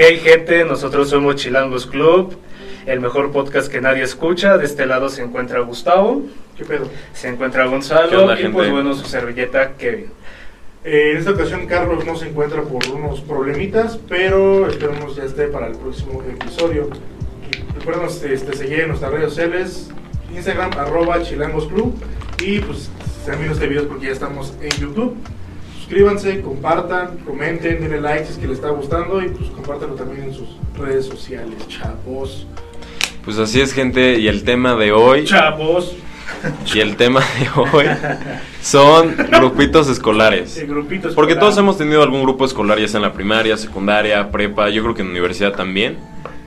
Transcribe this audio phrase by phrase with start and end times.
[0.00, 2.36] Hey gente, nosotros somos Chilangos Club,
[2.86, 4.56] el mejor podcast que nadie escucha.
[4.56, 6.22] De este lado se encuentra Gustavo,
[6.56, 6.88] ¿Qué pedo?
[7.12, 8.52] se encuentra ¿Qué Gonzalo onda, y gente?
[8.56, 10.12] pues bueno, su servilleta Kevin.
[10.84, 15.48] Eh, en esta ocasión Carlos no se encuentra por unos problemitas, pero esperemos ya esté
[15.48, 16.88] para el próximo episodio.
[17.76, 19.90] Recuerden este, este, seguir en nuestras redes sociales,
[20.32, 21.92] Instagram, arroba chilangosclub.
[22.40, 22.88] Y pues
[23.26, 25.16] termino este video porque ya estamos en YouTube.
[25.88, 30.24] Suscríbanse, compartan, comenten, denle like si es que les está gustando y pues compártanlo también
[30.24, 30.46] en sus
[30.76, 32.46] redes sociales, chavos.
[33.24, 34.18] Pues así es, gente.
[34.18, 35.24] Y el tema de hoy.
[35.24, 35.96] Chavos.
[36.74, 37.86] Y el tema de hoy
[38.60, 40.58] son grupitos escolares.
[40.58, 44.30] El grupito Porque todos hemos tenido algún grupo escolar, ya sea en la primaria, secundaria,
[44.30, 44.68] prepa.
[44.68, 45.96] Yo creo que en universidad también.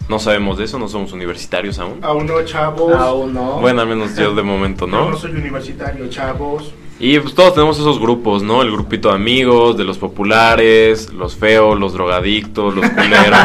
[0.08, 1.98] No sabemos de eso, no somos universitarios aún.
[2.04, 2.94] Aún no, chavos.
[2.94, 3.60] Aún no.
[3.60, 5.10] Bueno, al menos yo de momento, Yo ¿no?
[5.10, 6.76] no soy universitario, chavos.
[7.04, 8.62] Y pues todos tenemos esos grupos, ¿no?
[8.62, 13.40] El grupito de amigos, de los populares, los feos, los drogadictos, los culeros,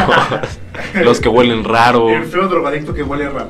[1.03, 2.09] los que huelen raro.
[2.09, 3.49] El feo drogadicto que huele raro.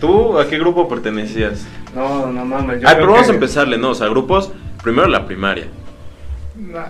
[0.00, 1.66] ¿Tú a qué grupo pertenecías?
[1.94, 2.80] No, no mames.
[2.80, 3.90] yo Ah, pero vamos que- a empezarle, ¿no?
[3.90, 4.50] O sea, grupos,
[4.82, 5.66] primero la primaria.
[6.56, 6.86] Nah.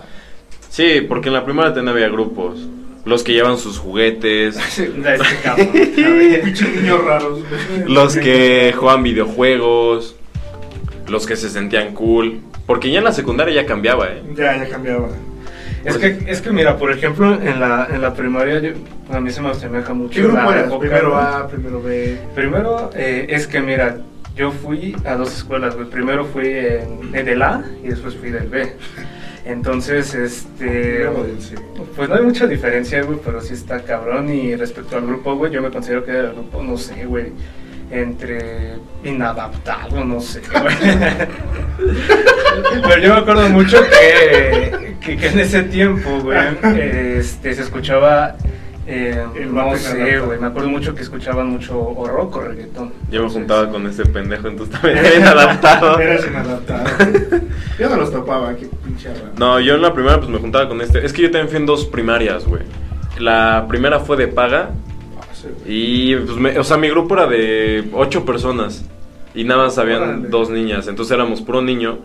[0.69, 2.57] Sí, porque en la primaria también había grupos.
[3.05, 4.85] Los que llevan sus juguetes, este.
[6.43, 7.39] Pinches niños raros.
[7.85, 10.15] los que juegan videojuegos,
[11.13, 12.41] los que se sentían cool.
[12.67, 14.21] Porque ya en la secundaria ya cambiaba, ¿eh?
[14.35, 15.07] Ya, ya cambiaba.
[15.85, 18.71] Es que, es que mira, por ejemplo, en la, en la primaria yo-
[19.11, 20.65] a mí se me asemeja mucho ¿Qué grupo la eras?
[20.67, 21.17] época, Primero.
[21.17, 22.17] A, primero B.
[22.35, 23.97] Primero, eh, es que mira,
[24.35, 25.87] yo fui a dos escuelas, güey.
[25.89, 28.73] Primero fui en, en del A y después fui del B.
[29.45, 31.05] Entonces, este.
[31.97, 34.29] Pues no hay mucha diferencia, güey, pero sí está cabrón.
[34.33, 37.25] Y respecto al grupo, güey, yo me considero que era el grupo, no sé, güey,
[37.93, 40.75] entre inadaptado, no sé, güey.
[42.87, 46.39] pero yo me acuerdo mucho que, que, que en ese tiempo, güey,
[47.17, 48.35] este, se escuchaba.
[48.85, 52.91] eh, no sé, güey, me acuerdo mucho que escuchaban mucho o rock o reggaetón.
[53.09, 55.99] Yo me juntaba con este pendejo, entonces también era inadaptado.
[55.99, 56.85] Eras inadaptado.
[57.79, 59.09] Yo no los topaba, qué pinche.
[59.37, 61.05] No, yo en la primera pues me juntaba con este.
[61.05, 62.63] Es que yo también fui en dos primarias, güey.
[63.19, 64.71] La primera fue de paga
[65.43, 65.49] sí.
[65.65, 68.83] y pues me- o sea, mi grupo era de ocho personas
[69.35, 70.27] y nada más habían Órale.
[70.29, 71.99] dos niñas, entonces éramos puro niño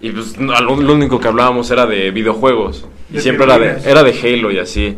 [0.00, 3.58] y pues no, lo, lo único que hablábamos era de videojuegos y De siempre era
[3.58, 4.96] de, era de Halo y así.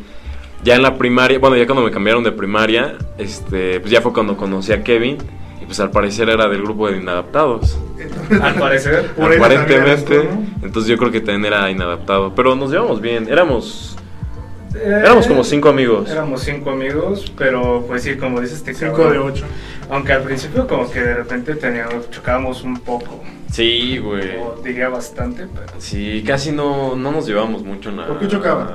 [0.62, 4.14] Ya en la primaria, bueno, ya cuando me cambiaron de primaria, este, pues ya fue
[4.14, 5.18] cuando conocí a Kevin
[5.60, 7.76] y pues al parecer era del grupo de inadaptados.
[7.98, 9.10] Entonces, Al parecer.
[9.14, 10.46] Por Aparentemente, tú, ¿no?
[10.66, 13.94] entonces yo creo que también era inadaptado, pero nos llevamos bien, éramos
[14.74, 16.10] Eh, éramos como cinco amigos.
[16.10, 19.44] Éramos cinco amigos, pero pues sí, como dices, este Cinco cabrón, de ocho.
[19.90, 24.36] Aunque al principio como que de repente teníamos, chocábamos un poco, Sí, güey.
[24.38, 25.80] o diría bastante, pero...
[25.80, 28.68] Sí, casi no, no nos llevamos mucho en la ¿Por qué chocaban?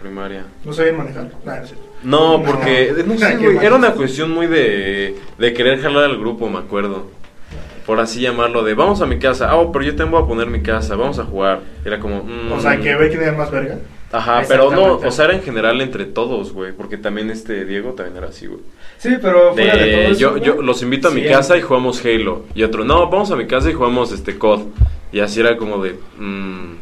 [0.00, 0.44] primaria.
[0.64, 1.30] No sabían manejar.
[1.44, 1.56] Nah,
[2.02, 6.18] no porque no sé, Qué güey, era una cuestión muy de, de querer jalar al
[6.18, 7.06] grupo, me acuerdo.
[7.86, 9.50] Por así llamarlo, de vamos a mi casa.
[9.50, 11.60] Ah, oh, pero yo voy a poner mi casa, vamos a jugar.
[11.84, 12.22] Era como...
[12.22, 12.52] mm.
[12.52, 13.78] O sea, que ve quién era más verga.
[14.12, 16.72] Ajá, pero no, o sea, era en general entre todos, güey.
[16.72, 18.60] Porque también este Diego también era así, güey.
[18.98, 21.28] Sí, pero fuera de, De- todo eso, yo, güey, yo los invito a mi sí,
[21.28, 22.44] casa y jugamos Halo.
[22.54, 24.62] Y otro, no, vamos a mi casa y jugamos este COD.
[25.12, 25.94] Y así era como de.
[26.18, 26.74] mm.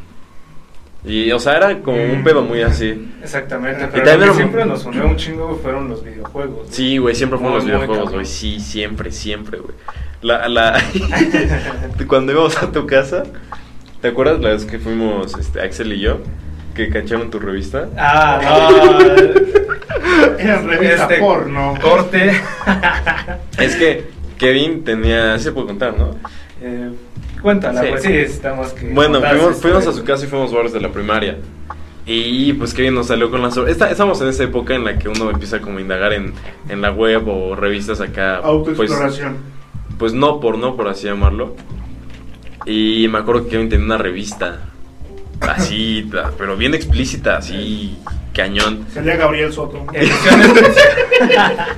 [1.05, 2.25] Y, o sea, era como un Mm.
[2.25, 3.09] pedo muy así.
[3.23, 6.67] Exactamente, Y pero también lo que era- siempre nos unió un chingo fueron los videojuegos.
[6.71, 8.15] Sí, güey, siempre fueron Muy, los videojuegos, cabrón.
[8.15, 8.27] güey.
[8.27, 9.75] Sí, siempre, siempre, güey.
[10.23, 10.83] La, la...
[12.09, 13.23] Cuando íbamos a tu casa,
[14.01, 16.19] ¿te acuerdas la vez que fuimos este, Axel y yo?
[16.79, 17.89] Que cacharon tu revista.
[17.97, 19.01] Ah, no.
[20.39, 21.75] Eran revista Este, porno.
[21.83, 22.31] Corte.
[23.59, 24.05] Es que
[24.39, 25.37] Kevin tenía.
[25.41, 26.15] Se puede contar, ¿no?
[26.63, 26.91] Eh,
[27.43, 27.87] cuéntala, Sí.
[27.91, 28.91] pues sí, estamos que...
[28.91, 31.39] Bueno, fuimos, fuimos a su casa y fuimos varios de la primaria.
[32.07, 33.73] Y pues Kevin nos salió con la sobre...
[33.73, 36.33] Esta- estamos en esa época en la que uno empieza como a indagar en,
[36.69, 38.39] en la web o revistas acá.
[38.41, 39.37] Pues, Autoexploración.
[39.99, 41.57] pues no por no, por así llamarlo.
[42.67, 44.61] Y me acuerdo que Kevin tenía una revista.
[45.41, 47.97] Así, pero bien explícita, así,
[48.35, 48.87] cañón.
[48.93, 49.87] Salía Gabriel Soto.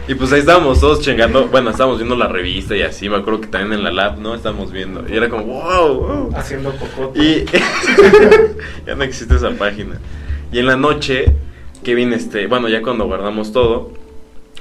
[0.07, 1.49] Y pues ahí estábamos todos chingando.
[1.49, 3.09] Bueno, estábamos viendo la revista y así.
[3.09, 4.35] Me acuerdo que también en la lab, ¿no?
[4.35, 5.05] Estábamos viendo.
[5.09, 6.37] Y era como, wow, wow.
[6.37, 7.19] Haciendo cocote.
[7.19, 7.45] Y
[8.87, 9.99] ya no existe esa página.
[10.53, 11.37] Y en la noche,
[11.85, 13.93] Kevin, este, bueno, ya cuando guardamos todo,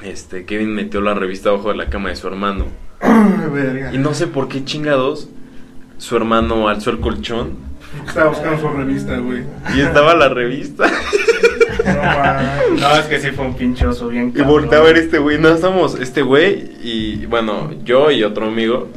[0.04, 2.66] este, Kevin metió la revista abajo de la cama de su hermano.
[3.92, 5.28] Y no sé por qué chingados,
[5.98, 7.69] su hermano alzó el colchón
[8.08, 9.44] Estaba buscando su revista, güey.
[9.76, 10.86] y estaba la revista.
[11.86, 12.80] No.
[12.80, 14.48] No, es que sí fue un pinchoso bien Y cabrón.
[14.52, 15.40] volteé a ver este güey.
[15.40, 18.90] No, estamos este güey y, bueno, yo y otro amigo.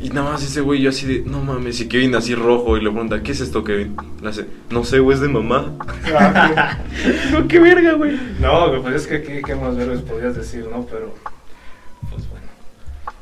[0.00, 2.80] Y nada más ese güey, yo así de, no mames, y Kevin así rojo y
[2.84, 3.96] le pregunta, ¿qué es esto, Kevin?
[4.22, 5.72] Le hace, no sé, güey, es de mamá.
[6.16, 6.78] Ah,
[7.32, 8.16] no, qué verga, güey.
[8.40, 10.86] No, pues es que qué, qué más verdes podías decir, ¿no?
[10.88, 11.12] Pero.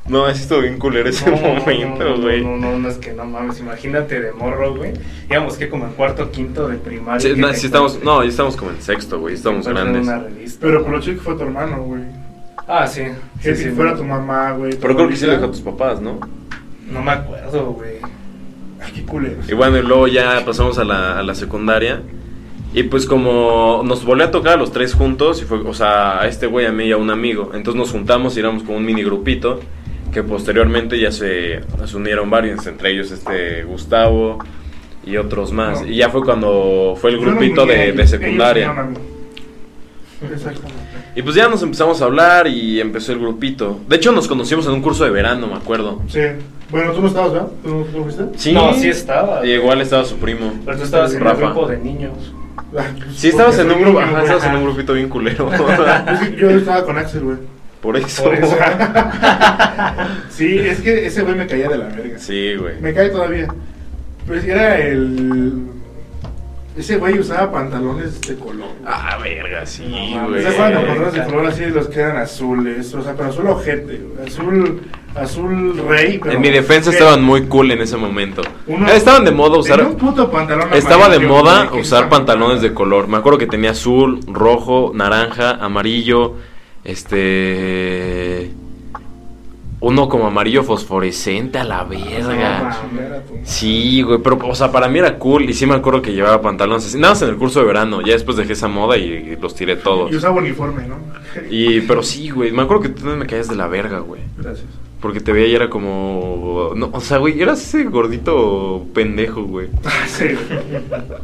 [0.09, 2.45] No, así estuvo bien culero ese No, no, momento, no, güey.
[2.45, 4.93] No, no, no, es que no mames, imagínate de morro, güey.
[5.29, 7.21] Digamos que como en cuarto, quinto de primaria.
[7.21, 10.07] Sí, no, sí estamos, no, ya estamos como en sexto, güey, estamos grandes.
[10.07, 12.03] Una revista, Pero por lo chido que fue tu hermano, güey.
[12.69, 13.03] Ah, sí.
[13.43, 13.99] Que sí, si sí, fuera no.
[13.99, 14.75] tu mamá, güey.
[14.77, 16.19] Pero creo que sí lo dijo a tus papás, ¿no?
[16.91, 17.97] No me acuerdo, güey.
[18.81, 19.37] Ay, qué culero.
[19.49, 22.03] Y bueno, y luego ya pasamos a la, a la secundaria.
[22.75, 26.21] Y pues como nos volvió a tocar a los tres juntos, y fue, o sea,
[26.21, 27.53] a este güey, a mí y a un amigo.
[27.55, 29.61] Entonces nos juntamos y éramos como un mini grupito,
[30.17, 34.39] que posteriormente ya se, se unieron varios, entre ellos este Gustavo
[35.05, 35.83] y otros más.
[35.83, 35.89] No.
[35.89, 38.89] Y ya fue cuando fue el no grupito de, de secundaria.
[41.15, 43.79] Y pues ya nos empezamos a hablar y empezó el grupito.
[43.87, 46.01] De hecho nos conocimos en un curso de verano, me acuerdo.
[46.09, 46.21] Sí.
[46.71, 47.49] Bueno, tú no estabas, ¿verdad?
[47.63, 48.25] ¿Tú no, fuiste?
[48.37, 49.45] Sí, No, sí estaba.
[49.47, 50.51] Y igual estaba su primo.
[50.65, 51.49] Pero tú estabas en Rafa.
[51.49, 52.33] un grupo de niños.
[53.15, 55.51] Sí, estabas en un grupo, ajá, estabas en un grupito bien culero.
[56.39, 57.37] Yo estaba con Axel, güey.
[57.81, 58.25] Por eso.
[58.25, 58.57] Por eso.
[60.31, 62.19] Sí, es que ese güey me caía de la verga.
[62.19, 62.81] Sí, güey.
[62.81, 63.49] Me cae todavía.
[64.27, 65.63] Pues era el.
[66.77, 68.69] Ese güey usaba pantalones de color.
[68.85, 70.43] Ah, verga, sí, No, güey.
[70.43, 72.95] ¿Se acuerdan de pantalones de color así, los que eran azules?
[72.95, 74.83] O sea, pero azul ojete, azul,
[75.15, 76.19] azul rey.
[76.23, 76.99] Pero En mi defensa ¿qué?
[76.99, 78.43] estaban muy cool en ese momento.
[78.67, 79.81] Uno- Eh, Estaban de moda usar.
[79.87, 83.09] Un puto pantalón Estaba de moda usar pantalones de color.
[83.09, 86.35] Me acuerdo que tenía azul, rojo, naranja, amarillo,
[86.87, 88.51] este
[89.81, 92.81] uno como amarillo fosforescente a la No, verga.
[93.45, 96.41] Sí, güey, pero o sea, para mí era cool y sí me acuerdo que llevaba
[96.41, 96.99] pantalones así.
[96.99, 99.77] Nada más en el curso de verano, ya después dejé esa moda y los tiré
[99.77, 100.11] todos.
[100.11, 100.97] Y usaba uniforme, ¿no?
[101.51, 104.23] Y pero sí, güey, me acuerdo que tú me caías de la verga, güey.
[104.39, 104.67] Gracias.
[105.01, 106.73] Porque te veía y era como.
[106.75, 109.69] No, o sea, güey, eras ese gordito pendejo, güey.
[110.07, 110.25] Sí.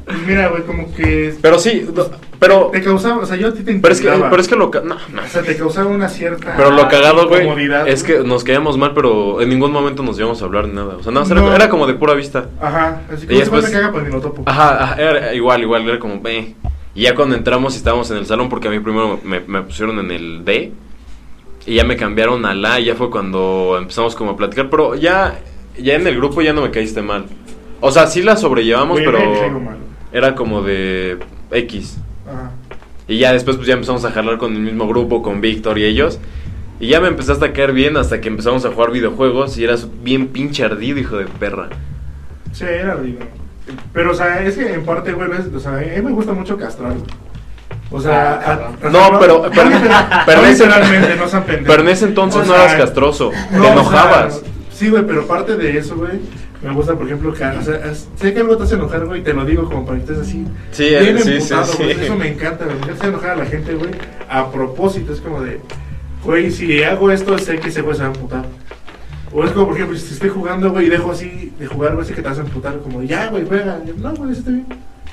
[0.05, 1.35] Pues Mira, güey, como que.
[1.41, 2.05] Pero sí, no,
[2.39, 2.69] pero.
[2.73, 4.71] Te causaba, o sea, yo a ti te Pero es que, pero es que lo.
[4.71, 5.23] No, no.
[5.23, 6.55] O sea, te causaba una cierta.
[6.57, 7.49] Pero lo cagado, güey,
[7.87, 10.97] es que nos caíamos mal, pero en ningún momento nos íbamos a hablar ni nada.
[10.99, 11.55] O sea, nada, más era- No.
[11.55, 12.51] era, como de pura vista.
[12.61, 14.43] Ajá, así que después me caga pues ni lo topo.
[14.45, 16.55] Ajá, ajá, era igual, igual, era como, eh.
[16.95, 19.63] Y ya cuando entramos y estábamos en el salón, porque a mí primero me, me
[19.63, 20.73] pusieron en el D,
[21.67, 24.95] y ya me cambiaron a la, y ya fue cuando empezamos como a platicar, pero
[24.95, 25.39] ya,
[25.79, 27.27] ya en el grupo ya no me caíste mal.
[27.81, 29.19] O sea, sí la sobrellevamos, pero
[29.61, 29.79] mal.
[30.13, 31.19] era como de
[31.51, 31.99] X.
[32.27, 32.53] Ajá.
[33.09, 35.85] Y ya después pues ya empezamos a jalar con el mismo grupo, con Víctor y
[35.85, 36.19] ellos.
[36.81, 39.89] Y ya me empezaste a caer bien hasta que empezamos a jugar videojuegos y eras
[40.03, 41.69] bien pinche ardido, hijo de perra.
[42.53, 43.27] Sí, era ridículo.
[43.93, 46.57] Pero, o sea, es que en parte, güey, o sea, a mí me gusta mucho
[46.57, 47.05] castrar, güey.
[47.93, 48.77] O sea, Ah, cabrón.
[48.83, 49.71] a- No, pero- pero-
[50.27, 51.45] pero ese- no sean.
[51.47, 54.35] Pero en ese entonces O no sea, eras castroso, no, te o enojabas.
[54.41, 54.43] sea,
[54.73, 56.13] sí, güey, pero parte de eso, güey,
[56.63, 57.81] me gusta, por ejemplo, que, o sea,
[58.17, 60.19] sé que algo te hace enojar, güey, y te lo digo como para que estés
[60.21, 60.47] así.
[60.71, 61.83] Sí, bien sí, sí, emputado, sí.
[61.83, 63.91] güey, Eso me encanta, güey, me encanta hacer enojar a la gente, güey,
[64.31, 65.61] a propósito, es como de,
[66.25, 68.45] güey, si hago esto, sé que ese güey se va a emputar.
[69.35, 72.07] O es como, por ejemplo, si estoy jugando, güey, y dejo así de jugar, güey,
[72.07, 73.79] sé que te vas a emputar, como ya, güey, juega.
[73.99, 74.67] No, güey, eso está bien.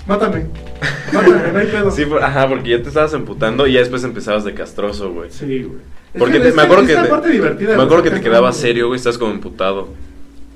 [0.09, 0.45] Mátame.
[1.13, 1.91] Mátame, no hay pedo.
[1.91, 5.29] Sí, por- ajá, porque ya te estabas emputando y ya después empezabas de castroso, güey.
[5.31, 5.79] Sí, güey.
[6.13, 8.03] Es Porque que- te- es me acuerdo es que la te- parte divertida, Me acuerdo
[8.03, 9.87] que te quedabas serio, güey, estás como emputado.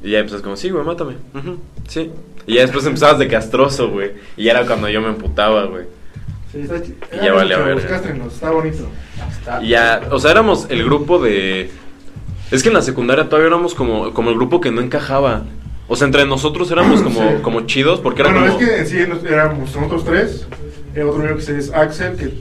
[0.04, 1.14] Y ya empezas como, sí, güey, mátame.
[1.34, 1.58] Ujú,
[1.88, 2.12] sí.
[2.46, 4.12] Y ya después empezabas de castroso, güey.
[4.36, 5.86] Y ya era cuando yo me emputaba, güey.
[6.52, 8.90] Sí, está Y ya vale a castrenos, está bonito.
[9.40, 11.70] Está- Y ya, o sea, éramos el grupo de...
[12.52, 15.44] Es que en la secundaria todavía éramos como, como el grupo que no encajaba.
[15.88, 17.36] O sea, entre nosotros éramos como, Sí.
[17.42, 18.60] como chidos porque era bueno, como...
[18.60, 20.48] es que en sí éramos nosotros tres.
[20.96, 22.34] El otro amigo que es Axel, que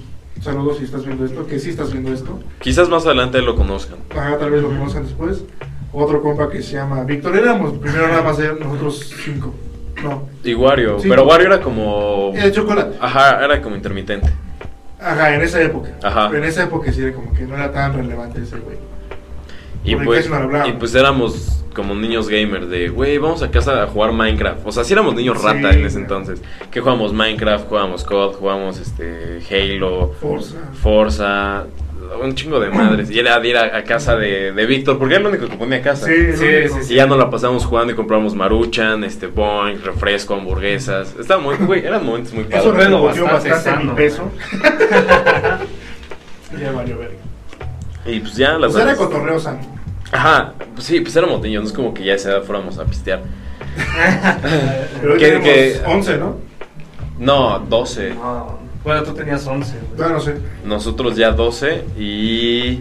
[0.42, 2.38] saludos si estás viendo esto, que sí estás viendo esto.
[2.60, 3.98] Quizás más adelante lo conozcan.
[4.10, 5.42] Ajá, tal vez lo conozcan después.
[5.92, 7.36] Otro compa que se llama Víctor.
[7.36, 9.54] Éramos primero nada más nosotros cinco.
[10.02, 10.28] No.
[10.42, 10.98] Y Wario.
[11.00, 11.08] Sí.
[11.08, 12.32] Pero Wario era como...
[12.34, 12.96] El chocolate.
[13.00, 14.30] Ajá, era como intermitente.
[14.98, 15.90] Ajá, en esa época.
[16.02, 16.30] Ajá.
[16.34, 18.76] En esa época sí era como que no era tan relevante ese güey.
[19.84, 20.30] Y pues,
[20.66, 24.60] y pues éramos como niños gamers de, güey, vamos a casa a jugar Minecraft.
[24.66, 26.42] O sea, sí éramos niños Sí, rata en ese entonces.
[26.70, 30.56] Que jugamos Minecraft, jugamos COD, jugamos este Halo, Forza.
[30.80, 31.64] Forza,
[32.22, 33.10] un chingo de madres.
[33.10, 35.56] Y era de ir a, a casa de, de Víctor, porque era el único que
[35.56, 36.06] ponía casa.
[36.06, 36.92] Sí, Sí, sí, sí.
[36.92, 41.16] Y ya nos la pasamos jugando y compramos maruchan, este boing, refresco, hamburguesas.
[41.18, 42.86] Estaba muy, güey, eran momentos muy Eso padres.
[42.86, 44.30] pedo redujo bastante bastante mi sano, peso.
[46.60, 47.16] ya valió verga.
[48.06, 49.60] Y pues ya las Pues era cotorreo sano.
[50.10, 52.78] Ajá, pues sí, pues éramos niños, no es como que ya a esa edad fuéramos
[52.78, 53.22] a pistear.
[55.00, 56.36] Pero hoy Que- tenemos que- 11, ¿no?
[57.18, 58.14] No, 12.
[58.14, 59.96] No, bueno, tú tenías 11, güey.
[59.96, 60.34] Todavía no sé.
[60.64, 62.80] Nosotros ya 12 y...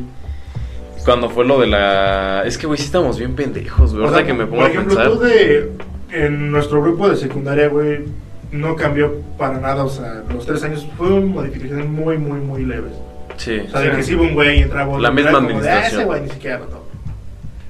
[1.06, 2.44] Cuando fue lo de la.
[2.46, 4.06] Es que, güey, sí estamos bien pendejos, güey.
[4.06, 5.12] O sea, que me pongo por a ejemplo, pensar.
[5.12, 5.72] tú de.
[6.12, 8.02] En nuestro grupo de secundaria, güey,
[8.52, 9.84] no cambió para nada.
[9.84, 12.94] O sea, los tres años fueron modificaciones muy, muy, muy leves.
[13.44, 13.60] Sí.
[13.68, 15.54] O sea, de que si iba un güey y entraba otro, La misma como de,
[15.54, 16.00] "Ah, administración.
[16.02, 16.86] ese güey ni siquiera lo topo".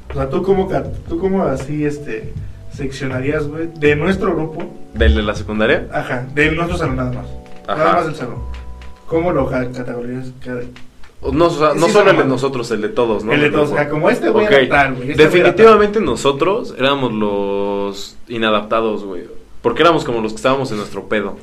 [0.10, 2.34] O sea, tú como, ca- tú como así, este,
[2.74, 4.63] seccionarías, güey, de nuestro grupo,
[4.94, 5.88] ¿Del de la secundaria?
[5.94, 7.25] ajá, de nuestro salón nada más.
[7.68, 7.78] Ajá.
[7.78, 8.40] Nada más del salón.
[9.08, 10.32] ¿Cómo lo ca- categorías?
[11.32, 12.30] No, o sea, no Sí, solo el de no.
[12.30, 13.32] nosotros, el de todos, ¿no?
[13.34, 14.51] El de todos, o sea, como este güey Ok.
[14.54, 15.12] era tal, güey.
[15.12, 19.24] este era Definitivamente nosotros éramos los inadaptados, güey.
[19.62, 21.38] Porque éramos como los que estábamos en nuestro pedo.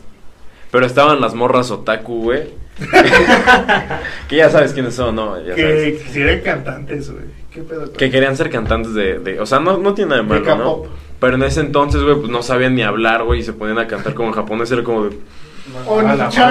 [0.73, 2.49] Pero estaban las morras otaku, güey.
[4.29, 5.41] que ya sabes quiénes son, ¿no?
[5.45, 5.55] Ya.
[5.55, 6.03] Que sabes.
[6.03, 7.25] quisieran cantantes, güey.
[7.53, 7.93] ¿Qué pedo?
[7.93, 9.19] Que querían ser cantantes de...
[9.19, 10.83] de- o sea, no, no tiene nada de malo, ¿no?
[11.21, 13.41] Pero en ese entonces, güey, pues no sabían ni hablar, güey.
[13.41, 14.71] Y se ponían a cantar como en japonés.
[14.71, 15.17] Era como de...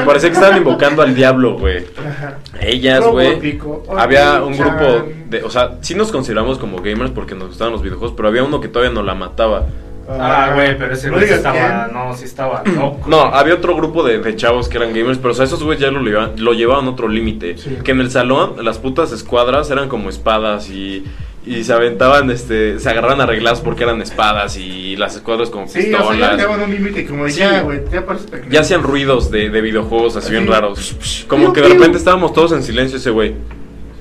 [0.06, 1.86] Parecía que estaban invocando al diablo, güey.
[1.98, 2.38] Ajá.
[2.62, 3.60] Ellas, güey.
[3.98, 7.82] Había un grupo de, o sea, sí nos consideramos como gamers porque nos gustaban los
[7.82, 9.66] videojuegos, pero había uno que todavía no la mataba.
[10.10, 11.86] Ah, güey, pero ese no güey estaba.
[11.86, 11.94] quién.
[11.94, 13.10] No, sí estaba loco.
[13.10, 15.82] No, había otro grupo de, de chavos que eran gamers, pero o sea, esos güeyes
[15.82, 17.58] ya lo llevaban, lo llevaban a otro límite.
[17.58, 17.78] Sí.
[17.84, 21.04] Que en el salón, las putas escuadras eran como espadas y,
[21.46, 25.80] y se aventaban, este, se agarraban arregladas porque eran espadas y las escuadras como Sí,
[25.80, 26.66] o sea, ya pistolas.
[26.68, 27.40] un límite como de Sí.
[27.40, 28.52] ya, güey, ya parece pequeño.
[28.52, 31.26] ya hacían ruidos de, de videojuegos así bien raros.
[31.28, 33.34] Como que de repente estábamos todos en silencio ese güey.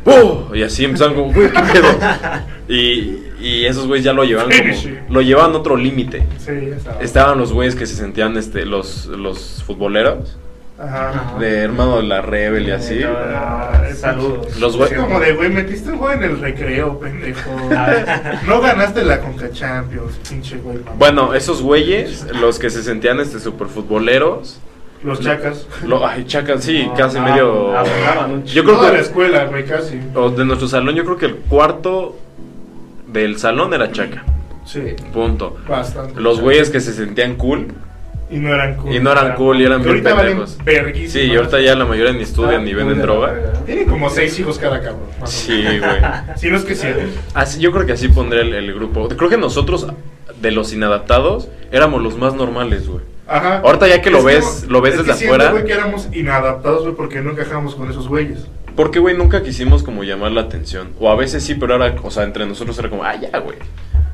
[0.06, 0.54] ¡Oh!
[0.54, 1.88] Y así empezaron como, güey, ¿qué pedo?
[2.68, 6.26] Y, y esos güeyes ya lo llevaban como, lo llevaban a otro límite.
[6.38, 7.00] Sí, ya estaba.
[7.00, 10.36] Estaban los güeyes que se sentían este, los, los futboleros,
[10.78, 11.36] Ajá.
[11.40, 13.00] De hermano de la Rebel y así.
[13.02, 14.58] Ah, Saludos.
[14.60, 17.50] Los Es güey- como de, güey, metiste un juego en el recreo, pendejo.
[18.46, 20.78] No ganaste la Conca Champions, pinche güey.
[20.78, 20.92] mamá.
[20.98, 24.58] Bueno, esos güeyes, los que se sentían este super futboleros,
[25.02, 25.66] Los chacas.
[25.86, 27.76] lo, ay, chacan, sí, No, casi ah, medio.
[27.76, 30.00] abogaban Yo creo Toda la escuela, güey, casi.
[30.14, 32.16] o de nuestro salón, yo creo que el cuarto
[33.06, 34.24] del salón era chaca.
[34.64, 34.80] Sí,
[35.12, 35.56] Punto.
[35.68, 36.20] bastante.
[36.20, 37.68] Los güeyes que se sentían cool
[38.28, 38.92] Y no eran cool.
[38.94, 41.12] y no eran cool y eran bien valen pendejos.
[41.12, 43.34] Sí, y ahorita ya la mayoría ni estudian Ah, ni venden de droga.
[43.64, 45.06] Tienen como seis hijos cada cabrón.
[45.24, 46.00] Sí, güey.
[46.36, 47.06] Si no es que siete.
[47.34, 49.06] Así, yo creo que así pondré el, el grupo.
[49.08, 49.86] Creo que nosotros,
[50.42, 53.04] de los inadaptados, éramos los más normales, güey.
[53.28, 53.58] Ajá.
[53.64, 55.50] Ahorita ya que lo Es ves- lo ves es desde que siento, afuera.
[55.52, 58.46] güey, que éramos inadaptados, güey, porque no encajamos con esos güeyes.
[58.76, 60.88] Porque, güey, nunca quisimos como llamar la atención.
[61.00, 63.56] O a veces sí, pero ahora, o sea, entre nosotros era como, ah, ya, güey.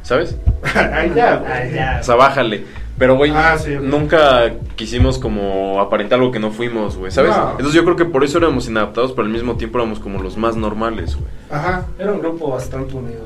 [0.03, 0.37] ¿Sabes?
[0.75, 1.53] Ay, ya, güey.
[1.53, 1.99] Ah, ya.
[2.01, 2.65] O sea, bájale.
[2.99, 7.31] Pero, güey, Ah, sí, nunca quisimos como aparentar algo que no fuimos, güey, ¿sabes?
[7.37, 7.53] No.
[7.53, 10.37] Entonces yo creo que por eso éramos inadaptados, pero al mismo tiempo éramos como los
[10.37, 11.29] más normales, güey.
[11.51, 11.87] Ajá.
[11.99, 13.23] Era un grupo bastante unido.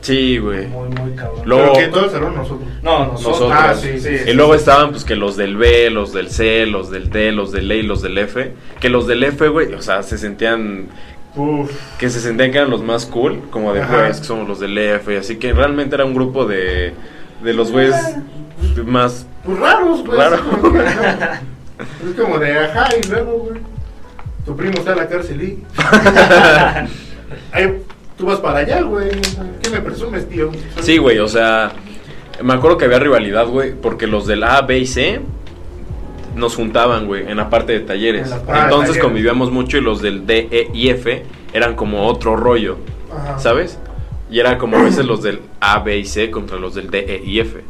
[0.00, 0.66] Sí, güey.
[0.66, 1.42] Muy, muy cabrón.
[1.44, 2.68] Luego- Pero que todo el salón nosotros.
[2.82, 3.40] No, nosotros.
[3.40, 3.52] Nosotros.
[3.60, 6.90] Ah, sí, sí, Y luego estaban pues que los del B, los del C, los
[6.90, 8.54] del D, los del E y los del F.
[8.80, 10.88] Que los del F, güey, o sea, se sentían
[11.36, 11.70] Uf.
[11.98, 15.18] que se sentían que eran los más cool, como de que somos los del F,
[15.18, 16.94] así que realmente era un grupo de,
[17.42, 17.94] de los güeyes
[18.86, 19.26] más...
[19.44, 20.18] Pues raros, güey.
[20.18, 20.36] Raro.
[20.36, 21.42] así como que, ajá.
[22.08, 23.60] Es como de ajá y luego, güey.
[24.44, 25.64] Tu primo está en la cárcel y.
[28.20, 29.08] Tú vas para allá, güey.
[29.08, 30.50] o sea, ¿Qué me presumes, tío?
[30.82, 31.72] Sí, güey, o sea,
[32.42, 35.20] me acuerdo que había rivalidad, güey, porque los del A, B y C
[36.36, 38.30] nos juntaban, güey, en la parte de talleres.
[38.30, 38.98] En de Entonces talleres.
[39.02, 42.76] convivíamos mucho y los del D, E y F eran como otro rollo,
[43.12, 43.38] Ajá.
[43.38, 43.78] ¿sabes?
[44.30, 46.98] Y era como a veces los del A, B y C contra los del D,
[47.00, 47.60] E y F.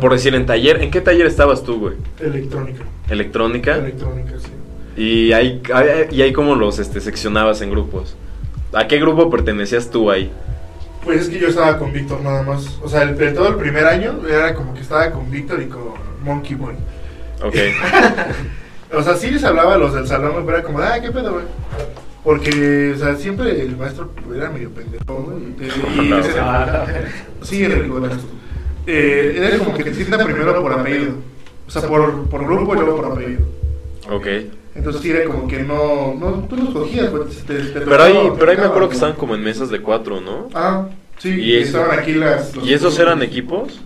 [0.00, 1.94] Por decir, en taller, ¿en qué taller estabas tú, güey?
[2.20, 2.84] Electrónica.
[3.08, 3.76] Electrónica.
[3.76, 5.02] Electrónica, sí.
[5.02, 8.14] Y ahí, ahí- y ahí como los este, seccionabas en grupos.
[8.72, 10.30] ¿A qué grupo pertenecías tú ahí?
[11.04, 12.78] Pues es que yo estaba con Víctor nada más.
[12.82, 15.66] O sea, el, de todo el primer año era como que estaba con Víctor y
[15.66, 16.74] con Monkey Boy.
[17.42, 17.54] Ok.
[18.92, 21.34] O sea, sí les hablaba a los del salón, pero era como, ah, qué pedo,
[21.34, 21.44] güey.
[22.24, 25.38] Porque, o sea, siempre el maestro era medio pendejo, güey.
[26.04, 26.86] Y- No, ese- Ah,
[27.42, 28.28] Sí, Enrico, el maestro.
[28.88, 31.12] Eh, era como que te sientan primero por apellido.
[31.68, 33.42] O sea, por, por grupo y luego por apellido.
[34.10, 34.26] Ok.
[34.74, 37.10] Entonces sí era como que no, no tú los cogías,
[37.46, 40.20] te- te Pero ahí, pero ahí me acuerdo que estaban como en mesas de cuatro,
[40.20, 40.48] ¿no?
[40.54, 40.86] Ah,
[41.18, 42.52] sí, ¿Y y es- estaban aquí las...
[42.62, 43.80] ¿Y esos eran equipos?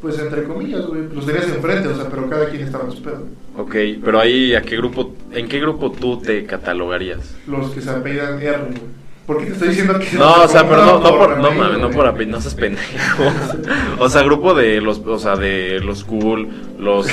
[0.00, 1.02] Pues entre comillas, güey.
[1.14, 3.22] Los tenías enfrente, o sea, pero cada quien estaba en su pedo.
[3.56, 7.36] Ok, pero ahí, ¿a qué grupo, ¿en qué grupo tú te catalogarías?
[7.46, 8.94] Los que se apellidan R, güey.
[9.26, 11.78] ¿Por qué te estoy diciendo que No, o sea, pero no, no por, no mames,
[11.78, 12.82] no por apellido, no seas pendejo.
[13.98, 17.06] O sea, grupo de los, o sea, de los cool, los,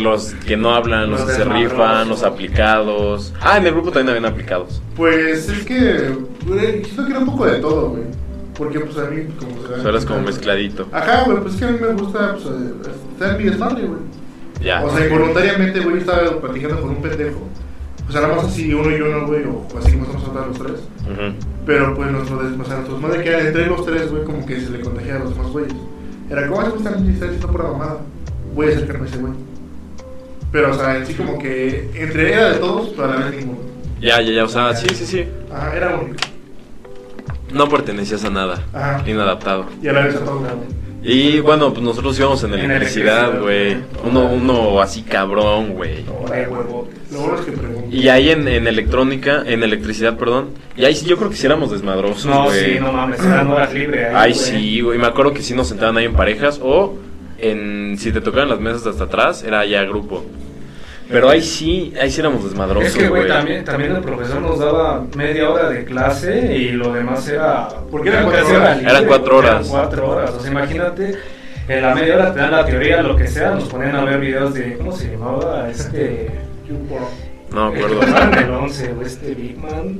[0.00, 3.32] los que no hablan, los Los que se rifan, los aplicados.
[3.40, 4.82] Ah, en el grupo también habían aplicados.
[4.96, 6.12] Pues es que,
[6.84, 8.04] siento que era un poco de todo, güey.
[8.54, 10.86] Porque, pues a mí, como se O sea, eras como mezcladito.
[10.92, 12.46] Ajá, güey, pues es que a mí me gusta, pues,
[13.12, 14.00] estar en mi desmadre, güey.
[14.60, 14.84] Ya.
[14.84, 17.48] O sea, involuntariamente, güey, estaba platicando con un pendejo.
[18.04, 20.80] pues éramos así uno y uno, güey, o así como estamos hablando los tres.
[21.10, 21.34] Ujú.
[21.64, 24.80] Pero pues nuestro, o sea, que era entre los tres, güey, como que se le
[24.80, 25.74] contagia a los demás güeyes.
[26.28, 28.00] Era como, ah, están están diciendo pura mamada.
[28.54, 29.32] Voy a acercarme a ese güey.
[30.52, 33.36] Pero, o sea, en sí como que entre era de todos, pero a la vez
[33.36, 33.58] ninguno.
[34.00, 35.24] Ya, ya, ya, o sea, sí, sí, sí.
[35.52, 36.16] Ajá, era único.
[37.52, 38.62] No pertenecías a nada.
[38.72, 39.02] Ajá.
[39.08, 39.66] Inadaptado.
[39.82, 40.80] Y a la vez a todos, güey.
[41.02, 43.76] Y bueno, pues nosotros íbamos en En electricidad, güey.
[44.04, 46.04] Uno, uno así cabrón, güey.
[47.90, 50.50] Y ahí en, en electrónica, en electricidad, perdón.
[50.76, 52.74] Y ahí sí yo creo que sí éramos desmadrosos, No, güey.
[52.74, 54.08] sí, no mames, eran horas libres.
[54.08, 54.98] ahí, Ay, sí, güey.
[54.98, 56.96] Me acuerdo que sí nos sentaban ahí en parejas o
[57.40, 60.24] en si te tocaban las mesas hasta atrás, era ya grupo.
[61.08, 64.60] Pero ahí sí, ahí sí éramos desmadrosos, Es que, güey, también, también el profesor nos
[64.60, 67.66] daba media hora de clase y lo demás era...
[67.90, 68.76] Porque eran cuatro hora horas.
[68.78, 69.68] libre, Eran cuatro Eran horas.
[69.68, 70.30] cuatro horas.
[70.30, 71.14] O sea, imagínate,
[71.66, 74.20] en la media hora te dan la teoría, lo que sea, nos ponían a ver
[74.20, 74.76] videos de...
[74.76, 75.68] ¿Cómo se llamaba?
[75.68, 76.30] Este...
[77.52, 78.00] No me acuerdo.
[78.00, 79.98] pasaron en el 11, güey, este Big Man.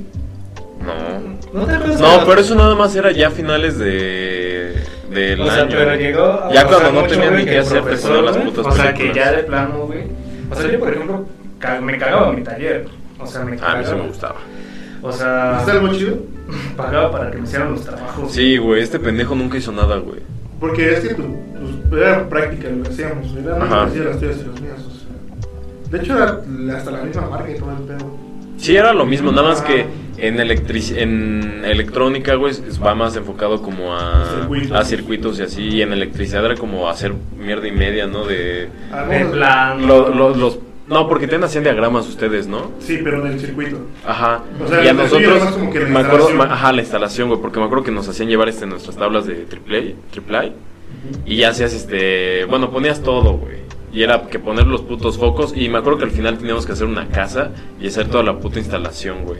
[0.79, 1.59] No.
[1.59, 1.99] ¿No te acuerdas?
[1.99, 4.75] de No, pero eso nada más era ya finales de
[5.13, 5.69] del O sea, año.
[5.71, 8.65] pero llegó a ya cuando no güey, ni que hacer te profesor, ponían las putas
[8.65, 10.03] O sea, que ya de plano, güey.
[10.49, 11.25] O sea, yo, por ejemplo,
[11.81, 12.87] me cagaba mi taller.
[13.19, 13.79] O sea, me Ah, a cagaba.
[13.79, 14.35] mí sí me gustaba.
[15.03, 16.17] O sea, ¿Está algo chido?
[16.77, 18.31] pagaba para que me hicieran los trabajos.
[18.31, 20.19] Sí, güey, este pendejo nunca hizo nada, güey.
[20.59, 21.23] Porque es que tu,
[21.89, 23.25] pues, era práctica lo que hacíamos.
[23.35, 23.79] Era muy Ajá.
[23.79, 24.79] parecido a las tuyas y las mías.
[24.87, 25.89] O sea.
[25.91, 28.17] De hecho, era hasta la misma marca y todo el pedo.
[28.57, 29.85] Sí, era lo mismo, nada más que
[30.21, 34.71] en, electric en electrónica, güey, es- va más enfocado como a Circuitos.
[34.77, 35.61] a circuitos y así.
[35.63, 38.25] Y en electricidad era como hacer mierda y media, ¿no?
[38.25, 38.69] De.
[38.91, 39.87] Ah, De no, plan.
[39.87, 40.59] lo- lo- los.
[40.87, 42.71] No, porque te hacían diagramas ustedes, ¿no?
[42.79, 43.77] Sí, pero del circuito.
[44.05, 44.43] Ajá.
[44.61, 47.39] O sea, y a el nosotros, como que la me acuerdo, ajá, la instalación, güey,
[47.39, 50.51] porque me acuerdo que nos hacían llevar este nuestras tablas de triple A, triple
[51.25, 53.57] y ya hacías este, bueno, ponías todo, güey.
[53.93, 56.73] Y era que poner los putos focos, y me acuerdo que al final teníamos que
[56.73, 59.39] hacer una casa y hacer toda la puta instalación, güey.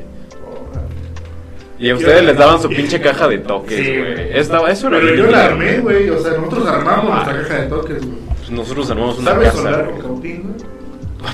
[1.81, 4.38] Y a ustedes les daban su pinche caja de toques, Sí, güey.
[4.38, 6.09] Estaba, eso era Pero yo la armé, güey.
[6.09, 8.19] O sea, nosotros armamos nuestra caja de toques, güey.
[8.38, 9.91] Pues Nosotros armamos una ¿Sabes casa, soldar güey.
[9.93, 10.71] con cautín, güey?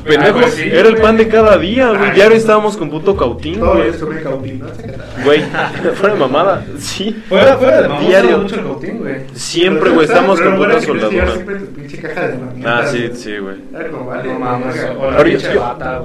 [0.03, 2.01] Pendejo, Ah, pues sí, era el pan de cada día, güey.
[2.01, 2.11] Ay.
[2.15, 3.93] Diario estábamos con puto cautín, güey.
[3.93, 4.67] sobre cautín, ¿no?
[5.23, 5.41] Güey,
[5.95, 7.23] fuera de mamada, sí.
[7.27, 8.37] Fuera, fuera de mamón, Diario.
[8.39, 9.15] mucho el cautín, güey.
[9.33, 11.31] Siempre, güey, estamos con puta soldadura.
[11.33, 12.37] Siempre tu pinche caja de.
[12.65, 13.55] Ah, sí, sí, güey.
[13.73, 14.29] Era como, vale.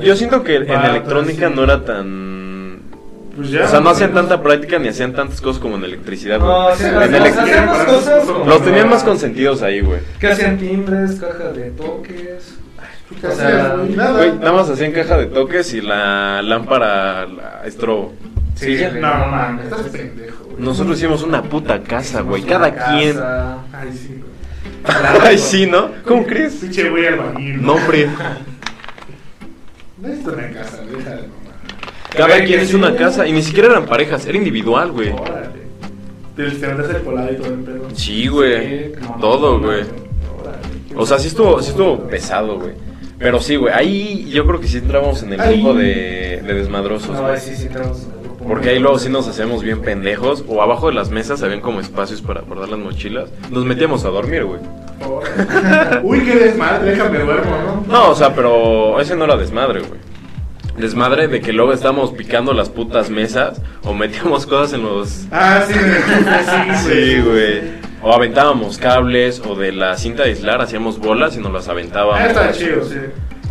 [0.02, 1.54] Yo, siento que en electrónica sí.
[1.54, 2.41] no era tan...
[3.36, 3.64] Pues ya.
[3.64, 6.50] O sea, no más hacían tanta práctica ni hacían tantas cosas como en electricidad, güey.
[6.50, 10.00] No, sí, En las- elec- las hacíamos cosas como- Los tenían más consentidos ahí, güey.
[10.20, 12.54] Que hacían timbres, caja de toques.
[13.20, 13.90] ¿Qué O hacías, sea, güey?
[13.94, 14.12] Nada.
[14.18, 18.12] Güey, nada más hacían caja de toques y la lámpara la estrobo.
[18.54, 19.00] Sí, güey.
[19.00, 20.56] No, mames, estás pendejo, güey.
[20.62, 22.42] Nosotros hicimos una puta casa, güey.
[22.42, 22.92] Cada casa.
[22.98, 23.18] quien.
[23.72, 24.32] Ay, sí, güey.
[25.22, 25.90] Ay, sí, ¿no?
[26.04, 26.54] ¿Cómo crees?
[26.54, 27.62] Pinche güey albañil.
[27.62, 28.08] No, hombre.
[29.98, 31.41] No es una casa, deja de mamar.
[32.16, 32.74] Cada quien sí.
[32.76, 35.10] una casa y ni siquiera eran parejas, era individual, güey.
[35.10, 35.62] Órale.
[36.36, 37.88] Te metes el colado y todo el pedo.
[37.94, 38.92] Sí, güey.
[39.00, 39.82] No, Todo, no, güey.
[40.94, 41.00] no.
[41.00, 42.72] O sea, sí estuvo, sí estuvo pesado, güey.
[43.18, 43.72] Pero sí, güey.
[43.72, 47.34] Ahí yo creo que sí entramos en el grupo de, de desmadrosos, No, güey.
[47.34, 48.44] ahí sí, sí entramos en el grupo.
[48.46, 50.44] Porque ahí luego sí nos hacíamos bien pendejos.
[50.48, 53.28] O abajo de las mesas habían como espacios para guardar las mochilas.
[53.50, 54.60] Nos metíamos a dormir, güey.
[56.02, 57.92] Uy, qué desmadre, déjame duermo, ¿no?
[57.92, 60.00] No, o sea, pero ese no era desmadre, güey.
[60.76, 65.26] Desmadre de que luego estábamos picando las putas mesas o metíamos cosas en los...
[65.30, 67.60] Ah, sí, sí, Sí, güey.
[68.02, 72.18] O aventábamos cables o de la cinta de aislar hacíamos bolas y nos las aventábamos.
[72.20, 72.96] Ah, está chido, sí.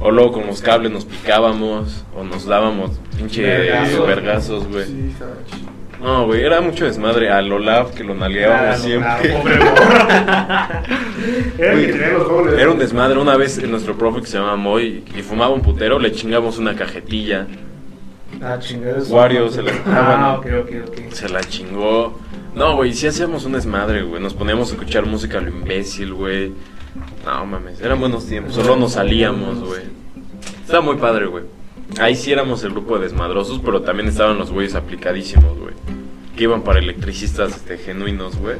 [0.01, 3.43] O luego con los cables nos picábamos o nos dábamos pinche
[4.05, 4.67] Vergazos.
[4.67, 4.85] güey.
[4.85, 5.80] Sí, estaba chido.
[6.01, 7.29] No, güey, era mucho desmadre.
[7.29, 9.33] Al Olaf que lo nalgueábamos siempre.
[9.33, 9.53] pobre.
[11.59, 12.59] Era goles.
[12.59, 13.19] Era un desmadre.
[13.19, 16.75] Una vez nuestro profe que se llamaba Moy y fumaba un putero, le chingamos una
[16.75, 17.47] cajetilla.
[18.41, 19.09] Ah, chingados.
[19.09, 21.11] Wario se la- Ah, ok, ok, ok.
[21.11, 22.17] Se la chingó.
[22.55, 24.21] No, güey, sí hacíamos un desmadre, güey.
[24.21, 26.51] Nos poníamos a escuchar música a lo imbécil, güey.
[27.25, 28.55] No mames, eran buenos tiempos.
[28.55, 29.81] Solo nos salíamos, güey.
[30.63, 31.43] Estaba muy padre, güey.
[31.99, 35.73] Ahí sí éramos el grupo de desmadrosos, pero también estaban los güeyes aplicadísimos, güey.
[36.41, 38.55] Que iban para electricistas este, genuinos, güey.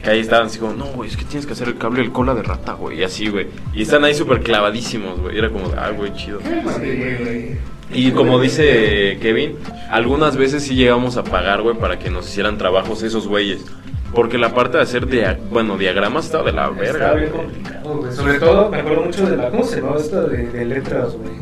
[0.00, 2.12] Que ahí estaban así como, no, güey, es que tienes que hacer el cable del
[2.12, 3.00] cola de rata, güey.
[3.00, 3.48] Y así, güey.
[3.72, 5.36] Y están ahí súper clavadísimos, güey.
[5.36, 6.38] Era como, ah, güey, chido.
[7.92, 9.56] Y como dice Kevin,
[9.90, 13.64] algunas veces sí llegamos a pagar, güey, para que nos hicieran trabajos esos güeyes.
[14.14, 17.06] Porque la parte de hacer, dia- bueno, diagramas estaba de la verga.
[17.06, 18.12] Está bien complicado, güey.
[18.14, 19.50] Sobre todo, me acuerdo mucho de la.
[19.50, 21.34] ¿Cómo se llamaba esta de, de letras, güey?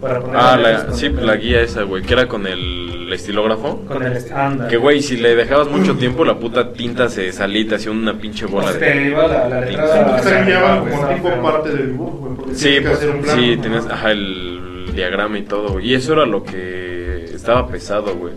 [0.00, 3.82] Para poner Ah, la, sí, el- la guía esa, güey, que era con el estilógrafo.
[3.86, 4.12] Con el.
[4.16, 4.68] est- Anda.
[4.68, 7.92] Que, güey, si le dejabas mucho tiempo, la puta tinta se salía y te hacía
[7.92, 8.78] una pinche bola de...
[8.78, 10.06] te iba la, la Sí, letra.
[10.06, 12.54] porque se guiaba güey, como tipo parte del dibujo, güey.
[12.54, 13.40] Sí, pues, hacer un plano.
[13.40, 15.90] sí, tenías, ajá, el diagrama y todo, güey.
[15.90, 18.34] Y eso era lo que estaba pesado, güey.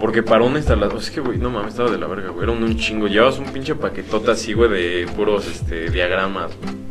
[0.00, 2.44] Porque para una instalación, es que, güey, no mames, estaba de la verga, güey.
[2.44, 3.08] Era un, un chingo.
[3.08, 6.85] Llevabas un pinche paquetota así, güey, de puros este, diagramas, güey.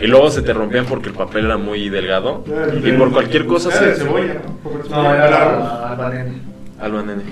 [0.00, 2.44] Y luego se te rompían porque el papel era muy delgado.
[2.82, 4.02] Y por cualquier cosa de se.
[4.02, 4.40] cebolla,
[4.92, 6.40] Albanene.
[6.80, 7.22] Alba, nene.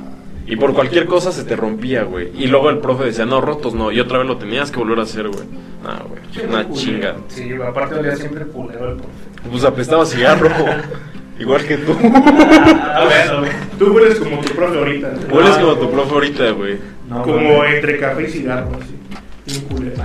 [0.47, 2.31] Y por cualquier cosa se te rompía, güey.
[2.35, 3.91] Y luego el profe decía, no, rotos no.
[3.91, 5.45] Y otra vez lo tenías que volver a hacer, güey.
[5.83, 6.47] No, güey.
[6.47, 7.17] Una chinga.
[7.29, 9.11] Sí, aparte olía siempre culero el profe.
[9.51, 10.49] Pues apestaba cigarro.
[11.39, 11.93] Igual que tú.
[11.93, 13.53] A ver, a ver.
[13.79, 15.15] Tú hueles como tu profe ahorita.
[15.31, 16.79] Hueles como tu profe ahorita, güey.
[17.09, 18.95] No, como entre café y cigarro, así.
[19.47, 20.03] Bien culero.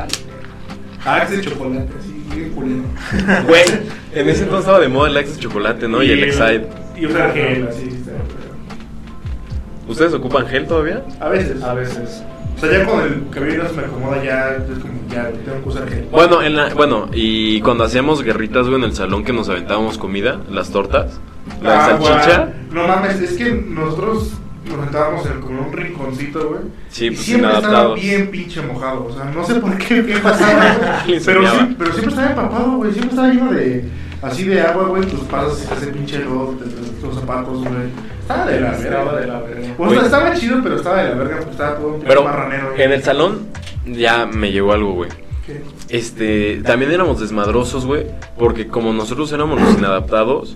[1.06, 2.09] Axe de chocolate, así,
[2.40, 2.84] bien culero.
[3.48, 3.64] Güey,
[4.14, 6.02] en ese entonces estaba de moda el Axe de chocolate, ¿no?
[6.04, 6.68] Y el Excite.
[6.98, 7.90] Y usar gel, así.
[9.88, 11.04] ¿Ustedes ocupan gel todavía?
[11.20, 11.64] A veces.
[11.64, 12.24] A veces.
[12.56, 15.70] O sea, ya cuando el cabello se me acomoda, ya es como, ya tengo que
[15.70, 16.08] usar gel.
[16.12, 19.98] Bueno, en la, bueno, y cuando hacíamos guerritas, güey, en el salón que nos aventábamos
[19.98, 21.20] comida, las tortas,
[21.64, 22.54] la Ah, salchicha.
[22.72, 24.34] No mames, es que nosotros
[24.66, 26.62] nos sentábamos en como un rinconcito, güey.
[26.90, 29.06] Sí, y pues, siempre estaba bien pinche mojado.
[29.06, 31.60] O sea, no sé por qué, qué pasaba, pero, enseñaba.
[31.68, 32.92] sí, pero siempre estaba empapado, güey.
[32.92, 33.86] Siempre estaba lleno de.
[34.22, 35.04] Así de agua, güey.
[35.06, 36.56] Tus pasas ese pinche lodo,
[37.02, 37.74] los zapatos, güey.
[38.22, 39.20] Estaba de la Estaba verga.
[39.22, 39.62] de la verga.
[39.62, 40.06] O sea, Güey.
[40.06, 42.70] estaba chido, pero estaba de la verga porque estaba todo un pinche Pero marranero.
[42.72, 42.82] güey.
[42.84, 43.48] en el salón
[43.86, 45.10] ya me llegó algo, güey.
[45.48, 45.62] ¿Qué?
[45.90, 48.06] Este, también éramos desmadrosos, güey,
[48.38, 50.54] porque como nosotros éramos los inadaptados,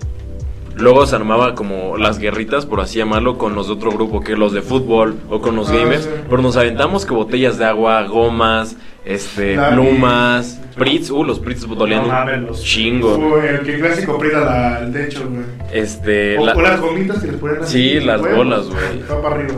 [0.76, 4.36] luego se armaba como las guerritas, por así llamarlo, con los de otro grupo, que
[4.36, 8.02] los de fútbol o con los Ah, gamers, pero nos aventamos que botellas de agua,
[8.04, 9.74] gomas, este, Lápiz.
[9.74, 13.38] plumas, Pritz, uh, los Pritz dolían No chingo.
[13.38, 15.44] El que clásico aprieta la- el techo, güey.
[15.72, 17.72] Este, O, la- o las gomitas que les ponen así.
[17.72, 19.02] Sí, las huevos, bolas, güey.
[19.10, 19.54] Va para arriba.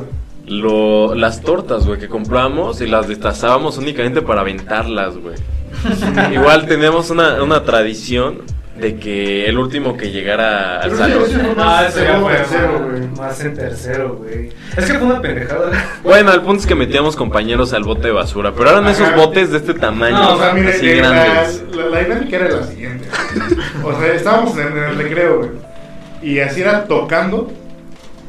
[0.47, 5.35] lo- las tortas, güey, que compramos y las destazábamos únicamente para aventarlas, güey.
[6.35, 8.43] Igual tenemos una, una tradición
[8.79, 11.23] de que el último que llegara al Pero salón.
[11.23, 13.09] ese- ese fue fue tercero, güey.
[13.19, 14.51] más en tercero, güey.
[14.77, 15.71] Es que fue una pendejada.
[16.03, 19.51] Bueno, el punto es que metíamos compañeros al bote de basura, pero eran esos botes
[19.51, 21.65] de este tamaño, No, o sea, mire, así eh, la, grandes.
[21.75, 23.09] la- la dinámica era la siguiente.
[23.83, 25.51] O sea, estábamos en, en el recreo, güey.
[26.23, 27.51] Y así era tocando.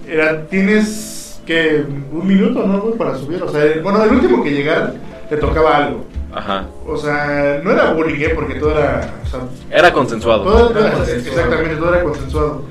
[0.08, 2.96] Era, tienes que un minuto, ¿no, güey?
[2.98, 3.42] Para subir.
[3.44, 4.94] O sea, bueno, el último que llegara
[5.30, 6.06] te tocaba algo.
[6.34, 6.66] Ajá.
[6.86, 8.32] O sea, no era bullying, ¿eh?
[8.36, 9.02] Porque todo era.
[9.24, 9.40] O sea,
[9.72, 10.44] Era consensuado.
[10.44, 11.38] todo, todo era- consensuado.
[11.40, 12.66] exactamente, todo era consensuado.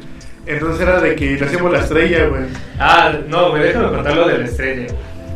[0.47, 2.42] Entonces era de que le hacíamos la estrella, güey.
[2.79, 4.87] Ah, no, güey, déjame contar lo de la estrella.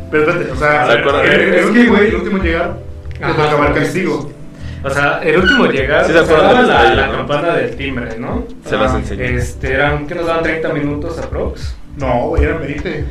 [0.09, 1.25] Pero espérate, o sea, ¿Se acuerdan?
[1.25, 2.07] el, el Es que, último, güey.
[2.07, 2.77] el último llegar
[3.21, 3.67] Ajá.
[3.67, 4.31] el castigo.
[4.83, 7.13] O sea, el último llegar, Sí se acuerdan de la la, estrella, la ¿no?
[7.17, 8.45] campana del timbre, ¿no?
[8.65, 9.35] Se las Ah, enseñé.
[9.35, 11.75] Este, eran, que nos daban 30 minutos aprox.
[11.97, 13.05] No, güey, eran 20.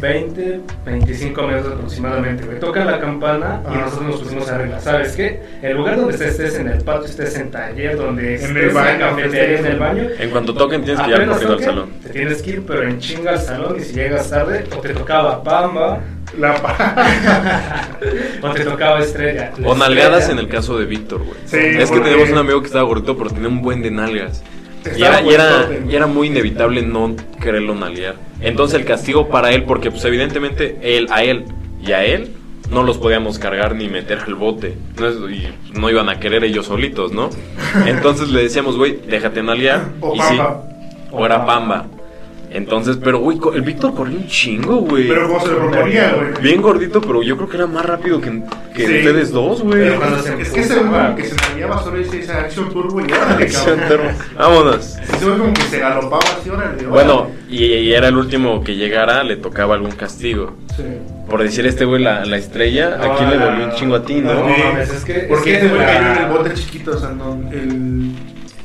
[0.00, 2.58] 20, 25 minutos aproximadamente, güey.
[2.60, 3.80] Tocan la campana y Ah.
[3.84, 4.80] nosotros nos pusimos a arreglar.
[4.80, 5.40] ¿Sabes qué?
[5.62, 8.74] El lugar donde estés, estés en el patio, estés en taller, donde estés el en
[8.74, 10.02] la baño, cafetería, en el baño.
[10.18, 11.90] En cuanto toquen tienes que ir corriendo al salón.
[12.02, 14.90] Te tienes que ir, pero en chinga al salón y si llegas tarde, o te
[14.90, 16.00] tocaba pamba,
[16.38, 16.54] La
[18.42, 19.52] o te tocaba estrella.
[19.58, 21.38] La O nalgadas estrella- en el caso de Víctor, güey.
[21.46, 24.42] Sí, es que teníamos un amigo que estaba gordito, pero tenía un buen de nalgas.
[24.96, 25.82] Y era, y, era, fuertote.
[25.90, 28.16] y era muy inevitable no quererlo nalguear.
[28.40, 31.44] Entonces el castigo para él, porque pues evidentemente él, a él
[31.84, 32.32] y a él
[32.70, 34.76] no los podíamos cargar ni meter al bote.
[34.98, 37.30] No, es- y no iban a querer ellos solitos, ¿no?
[37.86, 39.84] Entonces le decíamos, güey, déjate nalguear.
[40.00, 40.64] O y sí, pamba.
[41.12, 41.86] o era pamba.
[42.50, 45.08] Entonces, pero güey, el Víctor corrió un chingo, güey.
[45.08, 46.42] Pero como se lo proponía, güey.
[46.42, 48.30] Bien gordito, pero yo creo que era más rápido que,
[48.74, 48.96] que Sí.
[48.98, 49.80] ustedes dos, güey.
[49.80, 53.00] Pero cuando se Es que ese güey que se salía solo dice esa acción turbo
[53.00, 54.04] y órale, Acción turbo.
[54.38, 54.84] Vámonos.
[54.84, 56.86] Sí, se ve como que se galopaba así, órale.
[56.86, 60.54] Bueno, y, y era el último que llegara, le tocaba algún castigo.
[60.76, 60.82] Sí.
[61.28, 64.32] Por decir este güey la, la estrella, aquí le dolió un chingo a ti, No,
[64.34, 64.42] ¿no?
[64.48, 65.14] Mames, es que.
[65.28, 68.12] Porque es que este güey cayó en el bote chiquito, o sea, no, el...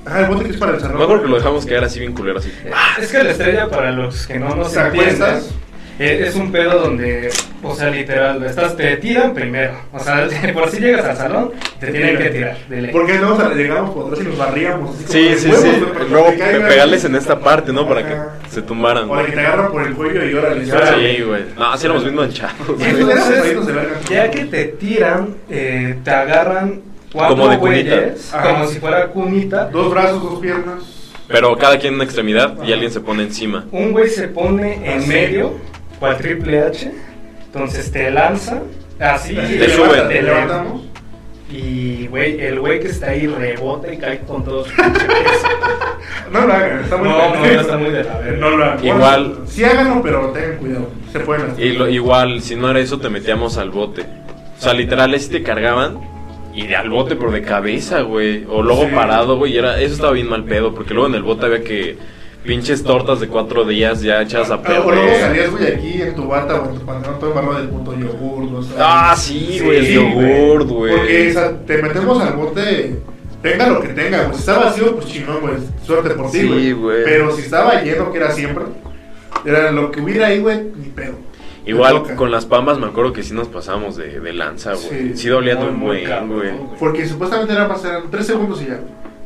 [0.05, 2.39] Ajá, el bote que es para el acuerdo que lo dejamos quedar así bien culero,
[2.39, 2.51] así.
[2.99, 5.51] Es que la estrella, para los que no nos ¿Te entienden, acuestas?
[5.99, 7.29] eh, es un pedo donde,
[7.61, 9.73] o sea, literal, estás, te tiran primero.
[9.93, 12.57] O sea, por si llegas al salón, te tienen que tirar.
[12.67, 12.91] de ley.
[12.91, 14.95] Porque luego o sea, llegábamos por atrás y nos barríamos.
[14.95, 15.69] Así como Sí, de sí, huevos, sí.
[15.69, 16.67] güey, para que Luego te caigan.
[16.67, 17.87] pegarles en esta parte, ¿no?
[17.87, 18.33] Para Ajá.
[18.43, 19.07] que se tumbaran.
[19.07, 20.65] O la que te agarran por el cuello y órale.
[20.65, 20.71] Sí.
[20.71, 21.43] Sí, güey.
[21.55, 22.55] No, así éramos bien manchados.
[22.67, 22.89] Sí, güey.
[23.51, 26.81] Entonces, ya que te tiran, eh, te agarran
[27.13, 27.95] cuatro Como de cunita.
[27.95, 28.49] güeyes, Ajá.
[28.53, 29.65] como si fuera cunita.
[29.65, 30.83] Dos brazos, dos piernas.
[31.27, 33.65] Pero cada quien en una extremidad y alguien se pone encima.
[33.71, 35.07] Un güey se pone en Así.
[35.07, 35.53] medio,
[35.99, 36.91] cual triple H,
[37.45, 38.61] entonces te lanza,
[38.99, 40.07] así, Así Te te suben.
[40.07, 40.45] te Te levanta.
[40.55, 40.81] levantamos.
[41.49, 45.47] Y, güey, el güey que está ahí rebota y cae con todo su pinche peso.
[46.31, 47.61] No lo hagan, está muy No, no, pendejo.
[47.61, 48.37] está muy de la verga.
[48.39, 48.85] No lo hagan.
[48.85, 50.87] Igual- Bueno, sí háganlo, pero tengan cuidado.
[51.11, 51.71] Se pueden lastimar.
[51.73, 54.03] Y lo- igual, si no era eso, te metíamos al bote.
[54.57, 55.99] O sea, literal, si te cargaban
[56.53, 58.45] Y de al bote, pero de cabeza, güey.
[58.49, 58.91] O luego Sí.
[58.93, 59.53] parado, güey.
[59.53, 61.97] y Era, eso estaba bien mal pedo, porque luego en el bote había que
[62.43, 65.21] pinches tortas de cuatro días ya echadas a Ah, O luego perder.
[65.21, 68.55] salías, güey, aquí en tu bata o en tu pantalón todo embarrado del puto yogur.
[68.55, 68.75] o sea.
[69.11, 70.95] Ah, sí, güey, el Sí, yogurt, güey.
[70.97, 72.95] Porque o sea, te metemos al bote,
[73.41, 74.33] tenga lo que tenga, güey.
[74.33, 75.53] Si está vacío, pues chingón, güey.
[75.85, 76.71] Suerte por ti, Sí, güey.
[76.73, 77.03] güey.
[77.05, 78.65] Pero si estaba lleno, que era siempre,
[79.45, 81.13] era lo que hubiera ahí, güey, ni pedo.
[81.65, 85.09] Igual con las pambas me acuerdo que sí nos pasamos de, de lanza, güey.
[85.09, 85.17] Sí.
[85.17, 86.51] Sí, dolía Muy, cabrón, güey.
[86.51, 86.69] güey.
[86.79, 88.79] Porque supuestamente era eran tres segundos y ya.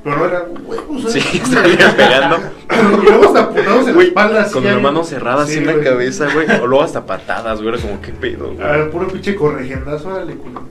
[0.04, 0.24] Pero no
[0.68, 1.42] huevos, Sí, ¿eh?
[1.52, 2.38] salía pegando.
[3.02, 4.42] Y luego hasta apuntados en la Güey, espalda.
[4.42, 5.10] así, con ya, la mano güey.
[5.10, 5.84] cerrada así Sí, en la güey.
[5.86, 6.48] cabeza, güey.
[6.62, 7.74] O luego hasta patadas, güey.
[7.74, 8.68] Era como, ¿qué pedo, güey?
[8.68, 10.64] A ver, puro pinche corregendazo, órale, culo.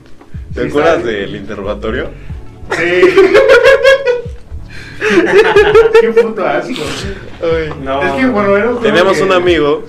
[0.55, 1.14] ¿Te Sí, acuerdas bien.
[1.16, 2.11] del interrogatorio?
[2.70, 3.14] Sí.
[6.00, 6.72] Qué puto asco.
[7.83, 8.03] No.
[8.03, 9.85] Es que, bueno, era Teníamos que- un amigo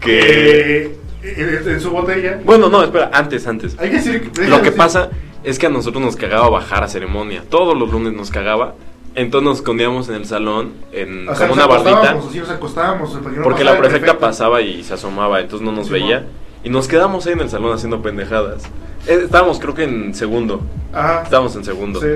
[0.00, 0.96] que...
[1.22, 2.40] que en, en su botella.
[2.44, 3.76] Bueno, no, espera, antes, antes.
[3.78, 4.48] Hay que decir que.
[4.48, 5.10] Lo que pasa
[5.44, 7.42] es que a nosotros nos cagaba bajar a ceremonia.
[7.48, 8.74] Todos los lunes nos cagaba.
[9.14, 12.12] Entonces nos escondíamos en el salón, en O sea, como una bardita.
[12.12, 13.12] así, nos acostábamos.
[13.14, 16.26] no Porque la prefecta pasaba y se asomaba, entonces no nos Sí, veía.
[16.62, 18.62] Y nos quedamos ahí en el salón haciendo pendejadas.
[19.08, 20.62] Eh, Estábamos creo que en segundo.
[20.92, 21.22] Ajá.
[21.24, 22.00] Estábamos en segundo.
[22.00, 22.06] Sí.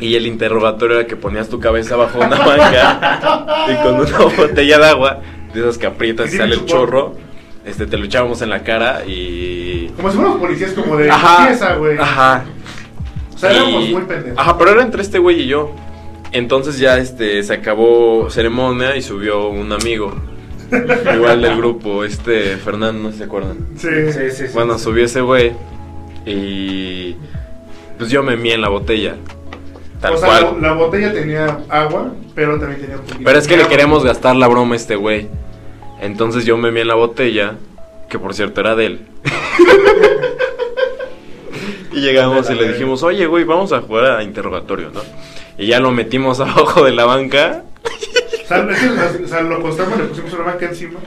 [0.00, 4.78] Y el interrogatorio era que ponías tu cabeza bajo una banca y con una botella
[4.78, 5.20] de agua,
[5.54, 7.14] de esas que aprietas y sale el chorro,
[7.64, 9.88] este, te lo echábamos en la cara y...
[9.96, 11.98] Como si fuéramos policías, como de Ajá, limpieza, güey.
[11.98, 12.44] ajá.
[13.34, 14.38] O sea, éramos muy pendejos.
[14.38, 15.72] Ajá, pero era entre este güey y yo.
[16.32, 20.14] Entonces ya este se acabó ceremonia y subió un amigo.
[21.14, 23.58] Igual del grupo, este Fernando, ¿no se acuerdan?
[23.76, 23.88] Sí.
[24.12, 24.52] Sí, sí, sí.
[24.54, 25.52] Bueno, subió ese güey
[26.26, 27.16] y
[27.98, 29.14] pues yo me mié en la botella.
[30.00, 30.56] Tal o sea, cual.
[30.60, 33.62] La, la botella tenía agua, pero también tenía un poquito Pero es que de le
[33.64, 33.70] agua.
[33.76, 35.28] queremos gastar la broma a este güey.
[36.04, 37.54] Entonces yo me mié en la botella,
[38.10, 39.00] que por cierto era de él.
[41.92, 45.00] y llegamos y le dijimos, oye güey, vamos a jugar a interrogatorio, ¿no?
[45.56, 47.62] Y ya lo metimos abajo de la banca.
[48.44, 48.66] O sea,
[49.24, 50.98] o sea, lo acostamos, le pusimos una banca encima.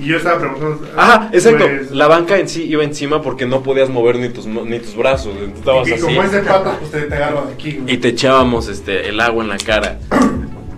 [0.00, 0.88] Y yo estaba preguntando.
[0.96, 1.64] Ajá, exacto.
[1.66, 4.78] pues, La banca en sí iba encima porque no podías mover ni tus, mo- ni
[4.78, 5.32] tus brazos.
[5.34, 6.02] Entonces estabas y así.
[6.02, 7.94] como es de patas, pues te, te agarro de aquí, güey.
[7.94, 9.98] Y te echábamos este, el agua en la cara.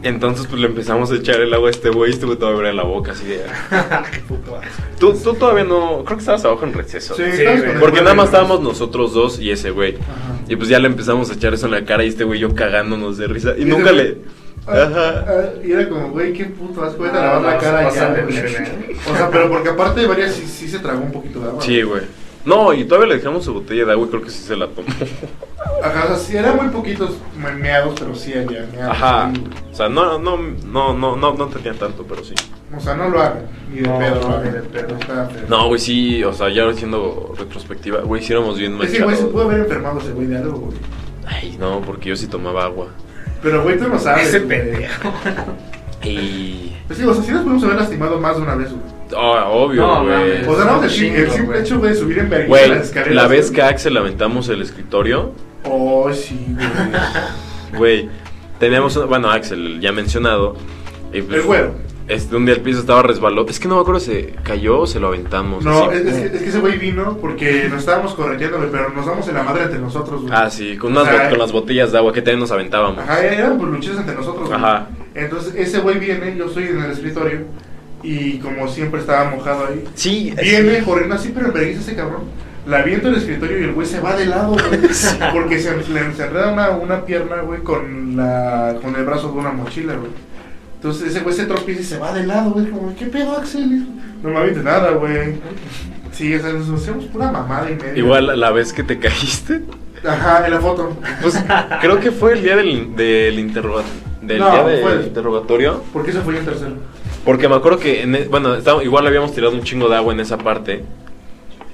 [0.02, 2.56] Entonces pues le empezamos a echar el agua a este güey y este güey todavía
[2.58, 3.40] abría la boca así de...
[4.12, 4.82] Qué puto asco.
[4.98, 6.04] Tú, tú todavía no...
[6.04, 7.14] Creo que estabas abajo en receso.
[7.14, 7.44] Sí, Sí,
[7.78, 9.96] Porque nada más de- estábamos nosotros dos y ese güey.
[9.96, 10.38] Ajá.
[10.48, 12.54] Y pues ya le empezamos a echar eso en la cara y este güey yo
[12.54, 13.54] cagándonos de risa.
[13.58, 14.18] Y Y nunca le...
[14.66, 15.24] ah, Ajá.
[15.28, 18.10] ah, Y era como, güey, qué puto asco, No, lavar la cara ya.
[18.10, 18.96] de.
[19.10, 21.62] O sea, pero porque aparte de varias sí, sí se tragó un poquito de agua.
[21.62, 22.02] Sí, güey.
[22.44, 24.66] No, y todavía le dejamos su botella de agua y creo que sí se la
[24.68, 24.88] tomó.
[25.84, 27.16] Ajá, o sea, sí eran muy poquitos
[27.58, 28.96] meados, pero sí había meados.
[28.96, 29.32] Ajá.
[29.70, 32.34] O sea, no, no, no, no, no, no tenía tanto, pero sí.
[32.74, 34.44] O sea, no lo hagan, ni de No, pedo, no, lo hagan.
[34.44, 34.96] ni de pedo.
[34.96, 35.44] Está feo.
[35.48, 39.16] No, güey, sí, o sea, ya haciendo retrospectiva, güey, sí éramos bien Es que, güey,
[39.16, 40.78] se pudo haber enfermado ese güey de algo, güey.
[41.26, 42.88] Ay, no, porque yo sí tomaba agua.
[43.42, 44.28] Pero, güey, tú no sabes.
[44.28, 45.12] Ese pendejo.
[46.04, 46.76] Y...
[46.88, 48.99] Es que, o sea, sí nos pudimos haber lastimado más de una vez, güey.
[49.16, 50.08] Oh, obvio, güey.
[50.08, 50.48] mames.
[50.48, 53.14] O sea, no, el, Chingo, el simple hecho, güey, de subir en vergüenza las escaleras.
[53.14, 53.68] la vez que a.
[53.68, 55.32] Axel aventamos el escritorio,
[55.64, 57.78] Oh, sí, güey.
[57.78, 58.08] güey,
[58.58, 60.56] teníamos, bueno, Axel, ya mencionado.
[61.12, 61.90] y pues, El güero.
[62.08, 63.46] Este, un día el piso estaba resbalado.
[63.48, 65.62] Es que no me acuerdo si se cayó o se lo aventamos.
[65.64, 68.88] No, es, es que, es que ese güey vino porque nos estábamos correteando, güey, pero
[68.88, 70.34] nos damos en la madre entre nosotros, güey.
[70.34, 72.98] Ah, sí, con, unas con las botellas de agua que también nos aventábamos.
[72.98, 74.58] Ajá, eran luchas entre nosotros, güey.
[74.58, 74.88] Ajá.
[75.14, 77.42] Entonces, ese güey viene, yo estoy en el escritorio,
[78.02, 82.22] y como siempre estaba mojado ahí, Sí, viene corriendo así, pero en ese cabrón.
[82.66, 84.80] La aviento el escritorio y el güey se va de lado, güey.
[85.32, 89.50] Porque se le encerrada una, una pierna, güey, con, la, con el brazo de una
[89.50, 90.10] mochila, güey.
[90.76, 92.66] Entonces ese güey se tropieza y se va de lado, güey.
[92.70, 93.86] Como, ¿qué pedo, Axel?
[94.22, 95.34] No me avientes nada, güey.
[96.12, 97.96] Sí, o sea, nos hacemos pura mamada y media.
[97.96, 99.62] Igual la vez que te caíste.
[100.06, 100.96] Ajá, en la foto.
[101.22, 101.42] Pues
[101.80, 103.84] creo que fue el día del, del, interroga-
[104.22, 105.82] del, No, día del fue- interrogatorio.
[105.92, 106.72] ¿Por qué se fue en tercero?
[107.24, 110.12] Porque me acuerdo que, en e- bueno, estaba- igual habíamos tirado un chingo de agua
[110.14, 110.84] en esa parte.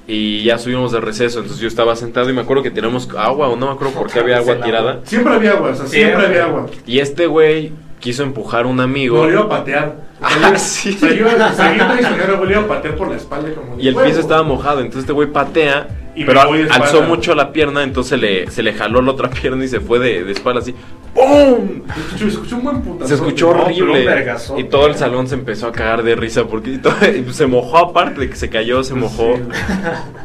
[0.09, 3.49] Y ya subimos de receso, entonces yo estaba sentado y me acuerdo que tiramos agua,
[3.49, 5.01] o no me acuerdo por qué había agua tirada.
[5.03, 6.65] Siempre había agua, o sea, siempre, había agua.
[6.85, 9.27] Y este güey quiso empujar a un amigo.
[9.29, 10.07] Iba a patear.
[10.21, 10.95] Ah, sí.
[10.95, 14.07] Traicionero, güey, le iba a patear por la espalda como Y el huevo.
[14.07, 18.19] piso estaba mojado, entonces este güey patea, Y pero de alzó mucho la pierna, entonces
[18.19, 20.73] le, se le jaló la otra pierna y se fue de, de espalda así.
[21.13, 21.81] ¡Pum!
[22.17, 23.07] Se escuchó, un buen putazo.
[23.07, 24.05] Se escuchó No, horrible.
[24.05, 24.61] vergazote.
[24.61, 26.93] Y todo el salón se empezó a cagar de risa porque y todo-
[27.29, 29.35] y se mojó aparte de que se cayó, se mojó.
[29.35, 29.41] Sí,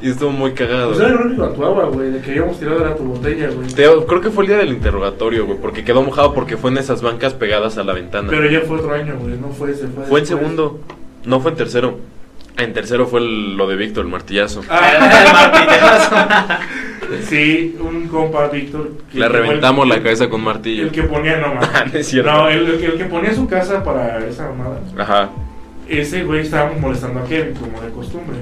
[0.02, 0.88] y estuvo muy cagado.
[0.88, 3.68] Pues era el único actuaba, güey, de que habíamos tirado era tu botella, güey.
[3.68, 6.78] Te- creo que fue el día del interrogatorio, güey, porque quedó mojado porque fue en
[6.78, 8.28] esas bancas pegadas a la ventana.
[8.31, 9.87] Pero ya fue otro año, güey, no fue ese.
[9.88, 10.81] Fue, fue en segundo,
[11.24, 11.98] no fue en tercero.
[12.58, 14.62] En tercero fue el- lo de Víctor, el martillazo.
[14.68, 16.16] Ah, El martillazo.
[17.28, 18.92] Sí, un compa, Víctor.
[19.12, 20.84] Le el- reventamos la cabeza con martillo.
[20.84, 21.60] El que ponía, no no
[21.98, 22.30] es cierto.
[22.32, 24.80] No, el, el que ponía su casa para esa mamada.
[24.96, 25.28] Ajá.
[25.88, 28.36] Ese güey estábamos molestando a Kevin, como de costumbre.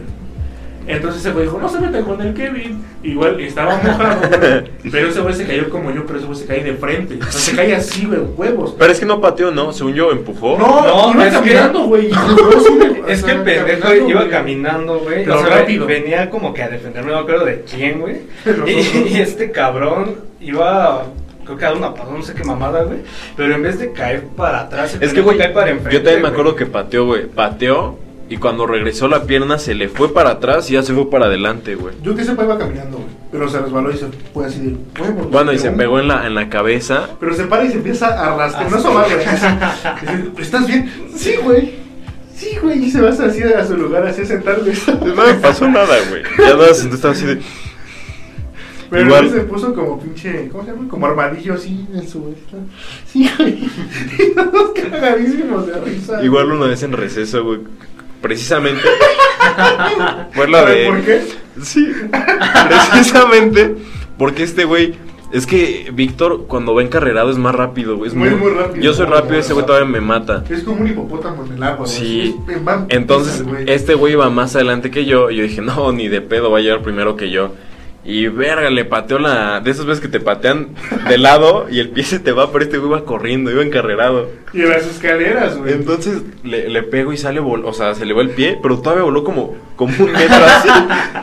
[0.87, 2.85] Entonces ese güey dijo, no se metan con el Kevin.
[3.03, 4.71] Igual estaba mojado, güey.
[4.91, 7.19] Pero ese güey se cayó como yo, pero ese güey se cae de frente.
[7.21, 8.75] O sea, se cae así, güey, huevos.
[8.79, 9.73] Pero es que no pateó, ¿no?
[9.73, 10.59] Según yo, empujó.
[10.59, 12.11] No, No, iba es que- caminando, güey.
[12.13, 15.25] o Es que el pendejo caminando, iba caminando, güey.
[15.25, 15.87] Pero o sea, rápido.
[15.87, 18.17] Venía como que a defenderme, no me acuerdo de quién, güey.
[18.67, 21.05] Y, y este cabrón iba,
[21.45, 22.99] creo que a dar una pasada, no sé qué mamada, güey.
[23.37, 25.97] Pero en vez de caer para atrás, Es que, güey, cae para enfrente.
[25.97, 26.33] yo también me güey.
[26.41, 27.27] acuerdo que pateó, güey.
[27.27, 27.99] Pateó
[28.31, 31.27] y cuando regresó la pierna se le fue para atrás y ya se fue para
[31.27, 31.97] adelante, güey.
[32.01, 33.11] Yo que sepa iba caminando, güey.
[33.33, 35.31] Pero se resbaló y se fue así de huevos.
[35.33, 37.09] Bueno, y se pegó en la, en la cabeza.
[37.19, 38.71] Pero se para y se empieza a arrastrar.
[38.71, 40.33] No sobar, güey.
[40.39, 40.89] ¿Estás bien?
[41.17, 41.75] Sí, güey.
[42.33, 42.85] Sí, güey.
[42.85, 44.77] Y se va así a su lugar, así a sentar, güey.
[45.13, 46.23] No me pasó nada, güey.
[46.39, 47.41] Ya no, estaba así de.
[48.91, 49.31] Pero Igual.
[49.31, 50.89] se puso como pinche, ¿cómo se llama?
[50.89, 52.33] Como armadillo así en su.
[53.07, 53.59] Sí, güey.
[54.19, 56.23] Y todos cagadísimos de risa.
[56.23, 57.61] Igual una vez en receso, güey.
[58.21, 58.83] Precisamente.
[60.33, 60.87] Fue la ¿Sabe de.
[60.87, 61.23] por qué?
[61.63, 61.89] Sí.
[62.69, 63.77] Precisamente.
[64.19, 64.95] Porque este güey.
[65.33, 68.09] Es que Víctor, cuando va encarrerado, es más rápido, güey.
[68.09, 68.83] Es Muy, muy rápido.
[68.85, 70.43] Yo soy rápido, ese güey todavía me mata.
[70.51, 71.87] Es como un hipopótamo en el agua.
[71.87, 72.35] Sí.
[72.49, 75.31] Es- va- Entonces, este güey iba más adelante que yo.
[75.31, 77.55] Y yo dije, no, ni de pedo va a llegar primero que yo.
[78.03, 79.61] Y verga, le pateó la.
[79.61, 80.69] De esas veces que te patean
[81.07, 84.31] de lado y el pie se te va, pero este güey iba corriendo, iba encarrerado.
[84.55, 85.75] Y las escaleras, güey.
[85.75, 88.79] Entonces le, le pego y sale, vol o sea, se le va el pie, pero
[88.79, 90.69] todavía voló como, como un metro así.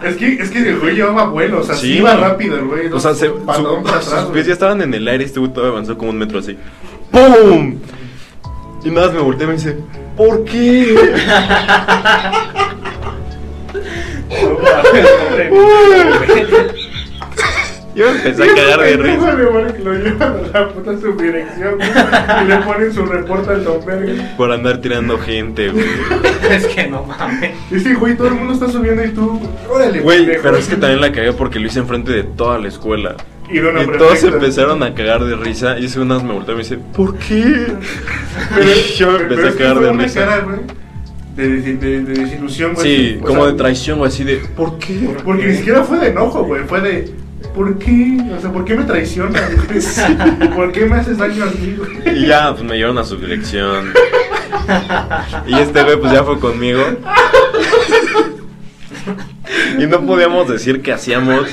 [0.08, 1.98] Es que, es que el güey llevaba vuelo, o sea, sí, Sí.
[1.98, 2.88] iba rápido el güey.
[2.92, 4.44] O sea, se, su- sus atrás, pies güey.
[4.44, 6.56] ya estaban en el aire, este güey todavía avanzó como un metro así.
[7.12, 7.80] ¡Pum!
[8.86, 9.78] Y nada más me volteé y me dice,
[10.16, 10.96] ¿por qué?
[17.96, 19.34] Yo empecé a cagar de risa.
[19.84, 24.36] Lo llevan a la puta subdirección y le ponen su reporte al Don Verga.
[24.38, 25.86] Por andar tirando gente, güey.
[26.52, 27.56] Es que no mames.
[27.72, 30.44] Y sí, güey, todo el mundo está subiendo y tú, órale, Güey, pendejo.
[30.44, 33.16] pero es que también la cagué porque lo hice enfrente de toda la escuela.
[33.50, 33.60] Y,
[33.98, 35.80] todos empezaron a cagar de risa.
[35.80, 37.68] Y ese unas me volteó y me dice, ¿por qué?
[38.56, 40.20] Pero, Y yo me pero empecé es a que cagar de risa.
[40.20, 40.60] cara, güey,
[41.38, 42.86] de, de, de- de desilusión, güey.
[42.96, 45.16] Sí, O como sea, de traición, güey, así de, ¿por qué?
[45.24, 47.12] Porque ni siquiera fue de enojo, güey, fue de,
[47.54, 48.18] ¿por qué?
[48.38, 49.42] O sea, ¿por qué me traicionas?
[50.56, 52.18] ¿Por qué me haces daño a mí, güey?
[52.24, 53.94] Y ya, pues me llevaron a su dirección.
[55.48, 56.82] Y este güey, pues ya fue conmigo.
[59.80, 61.46] Y no podíamos decir qué hacíamos.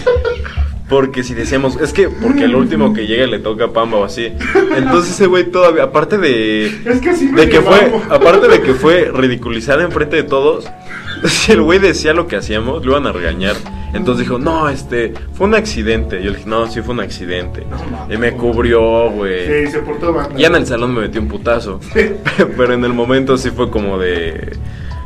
[0.88, 4.32] Porque si decíamos, es que porque el último que llega le toca pamba o así.
[4.76, 6.66] Entonces ese güey todavía, aparte de.
[6.66, 10.70] Es que me De que fue, aparte de que fue ridiculizar enfrente de todos,
[11.24, 13.56] si el güey decía lo que hacíamos, lo iban a regañar.
[13.94, 16.22] Entonces dijo, no, este, fue un accidente.
[16.22, 17.64] Yo le dije, no, sí fue un accidente.
[18.10, 19.66] Y me cubrió, güey.
[19.66, 20.36] Sí, se portó banda.
[20.36, 21.80] Ya en el salón me metí un putazo.
[21.94, 22.10] Sí.
[22.56, 24.58] Pero en el momento sí fue como de.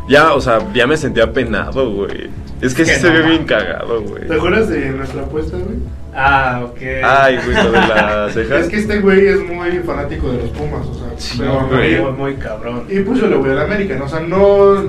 [0.09, 2.31] Ya, o sea, ya me sentía penado, güey.
[2.61, 4.27] Es que sí se no ve bien cagado, güey.
[4.27, 5.79] ¿Te acuerdas de nuestra apuesta, güey?
[6.15, 6.79] Ah, ok.
[7.05, 8.59] Ay, güey, lo de la ceja.
[8.59, 12.01] Es que este güey es muy fanático de los Pumas, o sea, Sí, pero güey.
[12.01, 12.85] Muy, muy cabrón.
[12.89, 14.07] Y pues yo le voy a la América, ¿no?
[14.07, 14.83] O sea, no,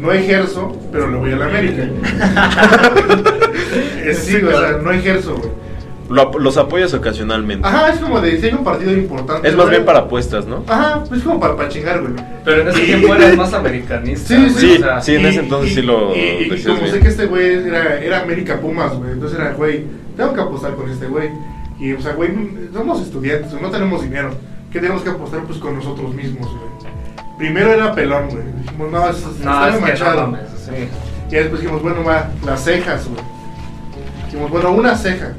[0.00, 1.84] no ejerzo, pero le voy a la América.
[4.14, 5.50] Sí, o sea, no ejerzo, güey.
[6.08, 7.66] Lo los apoyas ocasionalmente.
[7.66, 9.48] Ajá, es como de si hay un partido importante.
[9.48, 10.62] Es más bien para apuestas, ¿no?
[10.68, 12.14] Ajá, es como para, para chingar, güey.
[12.44, 14.28] Pero en ese Y- tiempo eras más americanista.
[14.28, 15.14] Sí, güey, sí, o sea, sí.
[15.16, 16.92] en ese entonces sí lo y, y decías como bien.
[16.94, 19.12] sé que este güey era, era América Pumas, güey.
[19.12, 19.84] Entonces era, güey,
[20.16, 21.28] tengo que apostar con este güey.
[21.80, 22.30] Y, o sea, güey,
[22.72, 24.30] somos estudiantes, no tenemos dinero.
[24.72, 25.40] ¿Qué tenemos que apostar?
[25.44, 26.92] Pues con nosotros mismos, güey.
[27.38, 28.42] Primero era pelón, güey.
[28.62, 30.38] Dijimos, no, es, No, está es que no machado.
[30.56, 30.88] sí.
[31.30, 33.20] Y después dijimos, bueno, va, las cejas, güey.
[34.26, 35.32] Dijimos, bueno, una ceja.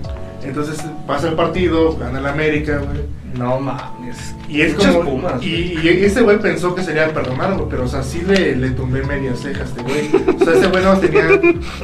[0.47, 3.17] Entonces pasa el partido, gana el América, güey.
[3.37, 4.33] No mames.
[4.47, 5.11] Y es Muchas como.
[5.11, 7.67] Pumas, y, ese güey pensó que sería perdonar, güey.
[7.69, 10.09] Pero, o sea, sí le, le tumbé media ceja a este güey.
[10.35, 11.27] O sea, ese güey no tenía.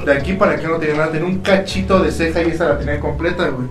[0.05, 1.11] De aquí para acá no tenía nada.
[1.11, 3.67] Tenía un cachito de ceja y esa la tenía completa, güey.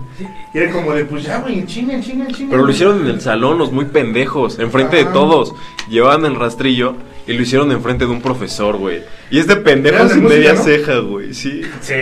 [0.53, 2.51] Y era como de, pues ya, güey, en chinga, en chinga, en chinga.
[2.51, 5.53] Pero lo hicieron en el salón, los muy pendejos, enfrente de todos.
[5.89, 6.95] Llevaban el rastrillo
[7.27, 9.01] y lo hicieron enfrente de un profesor, güey.
[9.29, 10.63] Y este pendejo sin música, media ¿no?
[10.63, 11.61] ceja, güey, sí.
[11.81, 11.93] Sí.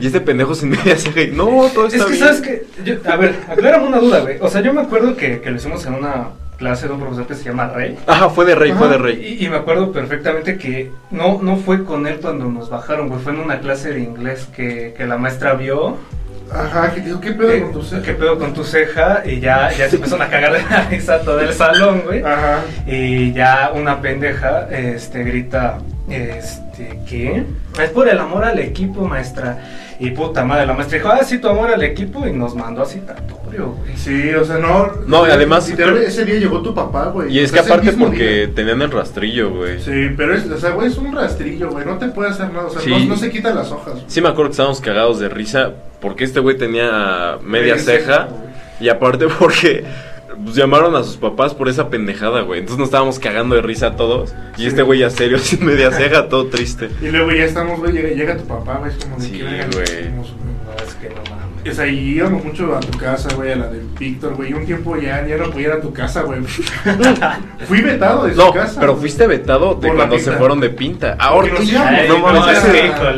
[0.00, 2.24] Y este pendejo sin media ceja y no, todo Es está que, bien.
[2.24, 2.66] ¿sabes qué?
[2.84, 4.36] Yo- a ver, aclárame una duda, güey.
[4.40, 7.26] O sea, yo me acuerdo que, que lo hicimos en una clase de un profesor
[7.26, 7.96] que se llama Rey.
[8.06, 9.38] Ajá, fue de rey, fue de rey.
[9.40, 13.20] Y, y me acuerdo perfectamente que no, no fue con él cuando nos bajaron, güey.
[13.20, 15.96] Fue en una clase de inglés que, que la maestra vio.
[16.52, 18.02] Ajá, que dijo, ¿qué pedo eh, con tu ceja?
[18.02, 19.22] ¿Qué pedo con tu ceja?
[19.26, 22.22] Y ya, ya se empezaron a cagar de la risa todo el salón, güey.
[22.22, 22.60] Ajá.
[22.86, 25.78] Y ya una pendeja este, grita,
[26.08, 27.44] este, ¿qué?
[27.82, 29.58] Es por el amor al equipo, maestra.
[30.00, 32.82] Y puta madre, la maestra dijo, ah, sí, tu amor al equipo, y nos mandó
[32.82, 33.96] a citatorio, güey.
[33.96, 34.92] Sí, o sea, no.
[35.08, 37.32] No, y además- ese día llegó tu papá, güey.
[37.34, 38.54] Y es O que aparte porque día.
[38.54, 39.80] tenían el rastrillo, güey.
[39.80, 41.84] Sí, pero es, o sea, güey, es un rastrillo, güey.
[41.84, 42.66] No te puede hacer nada.
[42.66, 42.90] O sea, Sí.
[42.90, 43.94] no, no se quitan las hojas.
[43.94, 44.04] güey.
[44.06, 48.28] Sí me acuerdo que estábamos cagados de risa porque este güey tenía media ceja
[48.80, 49.84] y aparte porque
[50.44, 52.60] pues, llamaron a sus papás por esa pendejada, güey.
[52.60, 54.66] Entonces nos estábamos cagando de risa todos y Sí.
[54.68, 56.88] este güey ya serio sin media ceja, todo triste.
[57.00, 58.92] Y luego ya estamos, güey, llega, llega tu papá, güey.
[58.92, 60.10] Es como de Sí, güey.
[60.12, 61.38] No, es que no mames.
[61.70, 64.50] O sea, y íbamos mucho a tu casa, güey, a la del Víctor, güey.
[64.50, 66.40] Y un tiempo ya, ya no podía ir a tu casa, güey.
[67.66, 68.80] Fui vetado de su No, casa.
[68.80, 71.16] pero fuiste vetado de cuando se fueron de pinta.
[71.18, 71.58] Ahora no
[72.08, 72.64] no, mames,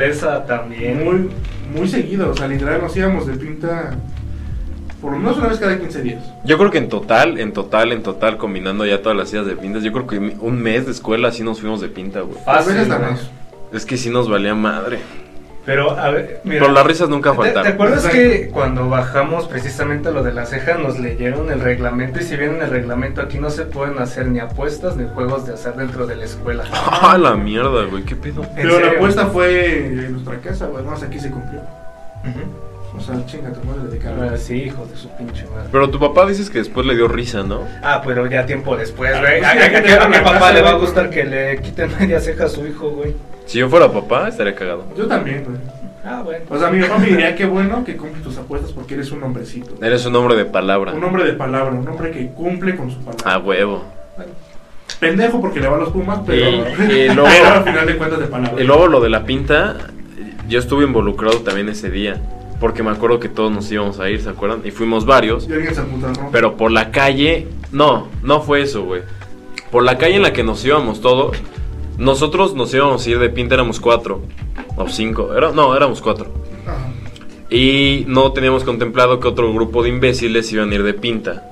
[0.02, 1.04] esa también.
[1.04, 1.30] Muy,
[1.74, 3.96] muy seguido, o sea, literal nos íbamos de pinta
[5.00, 6.22] por lo menos una vez cada 15 días.
[6.44, 9.56] Yo creo que en total, en total, en total, combinando ya todas las ideas de
[9.56, 12.38] pintas, yo creo que un mes de escuela sí nos fuimos de pinta, güey.
[12.46, 13.00] A veces güey.
[13.00, 13.30] más.
[13.72, 15.00] Es que sí nos valía madre.
[15.66, 16.60] Pero, a ver, mira.
[16.62, 17.72] Pero las risas nunca ¿Te, te faltaron.
[17.72, 18.16] acuerdas Exacto.
[18.18, 22.18] que cuando bajamos precisamente lo de la ceja nos leyeron el reglamento?
[22.18, 25.46] Y si bien en el reglamento aquí no se pueden hacer ni apuestas ni juegos
[25.46, 26.64] de azar dentro de la escuela.
[27.02, 28.42] Ah, la mierda, güey, qué pedo.
[28.42, 30.84] ¿En Pero la apuesta fue en nuestra casa, güey.
[30.84, 31.60] Más aquí se cumplió.
[32.96, 34.36] O sea, chinga tu madre de Ah, cara.
[34.36, 35.68] sí, hijo de su pinche madre.
[35.70, 37.62] Pero tu papá dices que después le dio risa, ¿no?
[37.82, 39.38] Ah, pero ya tiempo después, Ah, güey.
[39.40, 42.20] pues ¿A, a- a a una papá le va a gustar que le quiten media
[42.20, 43.14] ceja a su hijo, güey?
[43.50, 44.84] Si yo fuera papá, estaría cagado.
[44.96, 45.56] Yo también, güey.
[46.04, 46.44] Ah, bueno.
[46.48, 49.24] O sea, mi papá me diría qué bueno que cumple tus apuestas porque eres un
[49.24, 49.74] hombrecito.
[49.84, 50.92] Eres un hombre de palabra.
[50.92, 53.34] Un hombre de palabra, un hombre que cumple con su palabra.
[53.34, 53.82] A huevo.
[55.00, 57.96] Pendejo porque le va a los Pumas, pero, Y- y luego- pero al final de
[57.96, 58.62] cuentas de palabra.
[58.62, 59.76] Y luego lo de la pinta,
[60.48, 62.20] yo estuve involucrado también ese día.
[62.60, 64.60] Porque me acuerdo que todos nos íbamos a ir, ¿se acuerdan?
[64.64, 65.48] Y fuimos varios.
[65.48, 66.28] Y alguien se apunta, ¿no?
[66.30, 69.02] Pero por la calle, no, no fue eso, güey.
[69.72, 71.36] Por la calle en la que nos íbamos todos,
[72.00, 74.22] nosotros nos íbamos a ir de pinta, éramos cuatro
[74.76, 76.26] o cinco, era, no, éramos cuatro.
[76.66, 76.88] Ajá.
[77.50, 81.46] Y no teníamos contemplado que otro grupo de imbéciles iban a ir de pinta.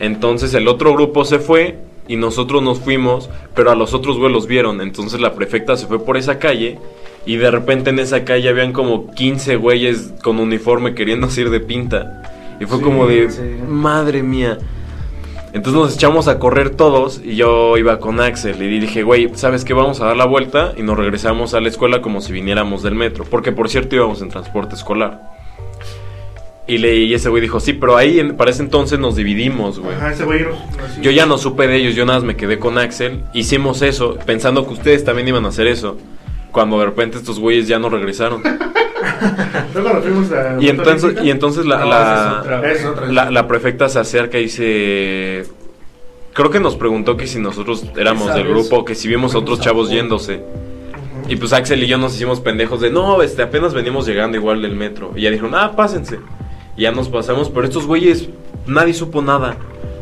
[0.00, 1.78] Entonces el otro grupo se fue
[2.08, 4.80] y nosotros nos fuimos, pero a los otros güey los vieron.
[4.80, 6.78] Entonces la prefecta se fue por esa calle
[7.26, 11.60] y de repente en esa calle habían como 15 güeyes con uniforme queriéndose ir de
[11.60, 12.22] pinta.
[12.60, 13.40] Y fue Sí, como de, sí.
[13.68, 14.58] madre mía.
[15.54, 19.64] Entonces nos echamos a correr todos y yo iba con Axel y dije, güey, ¿sabes
[19.64, 19.72] qué?
[19.72, 22.96] Vamos a dar la vuelta y nos regresamos a la escuela como si viniéramos del
[22.96, 23.24] metro.
[23.24, 25.32] Porque por cierto íbamos en transporte escolar.
[26.66, 29.78] Y, le, y ese güey dijo, sí, pero ahí en- para ese entonces nos dividimos,
[29.78, 29.94] güey.
[29.94, 31.00] Ajá, ese güey nos- así.
[31.02, 33.20] Yo ya no supe de ellos, yo nada más me quedé con Axel.
[33.32, 35.96] Hicimos eso, pensando que ustedes también iban a hacer eso.
[36.50, 38.42] Cuando de repente estos güeyes ya no regresaron.
[39.74, 40.56] Luego nos fuimos a.
[40.60, 42.72] Y entonces, y entonces la, No, la- es otra.
[42.72, 43.06] Es otra.
[43.06, 45.44] la, la prefecta se acerca y dice...
[46.32, 49.60] Creo que nos preguntó que si nosotros éramos del grupo, que si vimos a otros
[49.60, 50.42] chavos yéndose.
[51.28, 54.60] Y pues Axel y yo nos hicimos pendejos de, no, este, apenas venimos llegando igual
[54.60, 55.12] del metro.
[55.14, 56.18] Y ya dijeron, ah, pásense.
[56.76, 58.28] Y ya nos pasamos, pero estos güeyes,
[58.66, 59.56] nadie supo nada.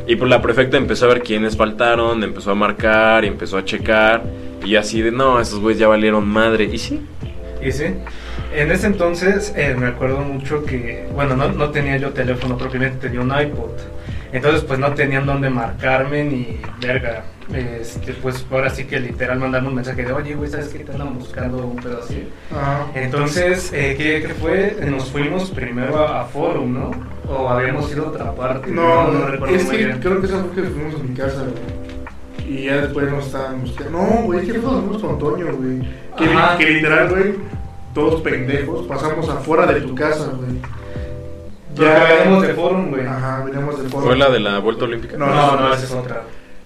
[0.06, 3.64] Y pues la prefecta empezó a ver quiénes faltaron, empezó a marcar y empezó a
[3.66, 4.24] checar.
[4.64, 6.64] Y así de, no, esos güeyes ya valieron madre.
[6.72, 6.98] Y sí,
[7.62, 7.84] Y sí,
[8.54, 13.08] en ese entonces eh, me acuerdo mucho que, bueno, no, no tenía yo teléfono propiamente,
[13.08, 13.70] tenía un iPod.
[14.32, 17.24] Entonces, pues no tenían dónde marcarme ni verga.
[17.52, 20.78] Este, pues ahora sí que literal mandarme un mensaje de, oye, güey, ¿sabes qué?
[20.78, 22.28] Te andan buscando un pedo así.
[22.94, 24.76] Entonces, eh, ¿qué, qué fue?
[24.88, 26.90] Nos fuimos primero a, a Forum, ¿no?
[27.28, 28.70] O habíamos ido a otra parte.
[28.70, 29.98] No, recuerdo es muy que bien.
[30.00, 32.48] creo que esa fue que fuimos a mi casa, güey.
[32.48, 33.74] Y ya después nos estábamos.
[33.90, 35.80] No, güey, es que fuimos con Toño, güey.
[36.16, 37.34] Que, que literal, güey,
[37.94, 40.60] todos pendejos, pasamos afuera de tu casa, güey.
[41.74, 43.06] Ya veníamos de Forum, güey.
[43.06, 44.06] Ajá, veníamos de foro.
[44.06, 45.16] fue la de la vuelta olímpica.
[45.16, 46.22] No, No, no, esa es otra.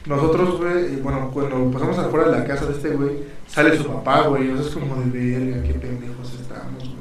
[0.06, 4.22] Nosotros, güey, bueno, cuando pasamos afuera de la casa de este güey, sale su papá,
[4.22, 4.50] güey.
[4.50, 6.95] Eso es como de verga, qué pendejos estamos, güey.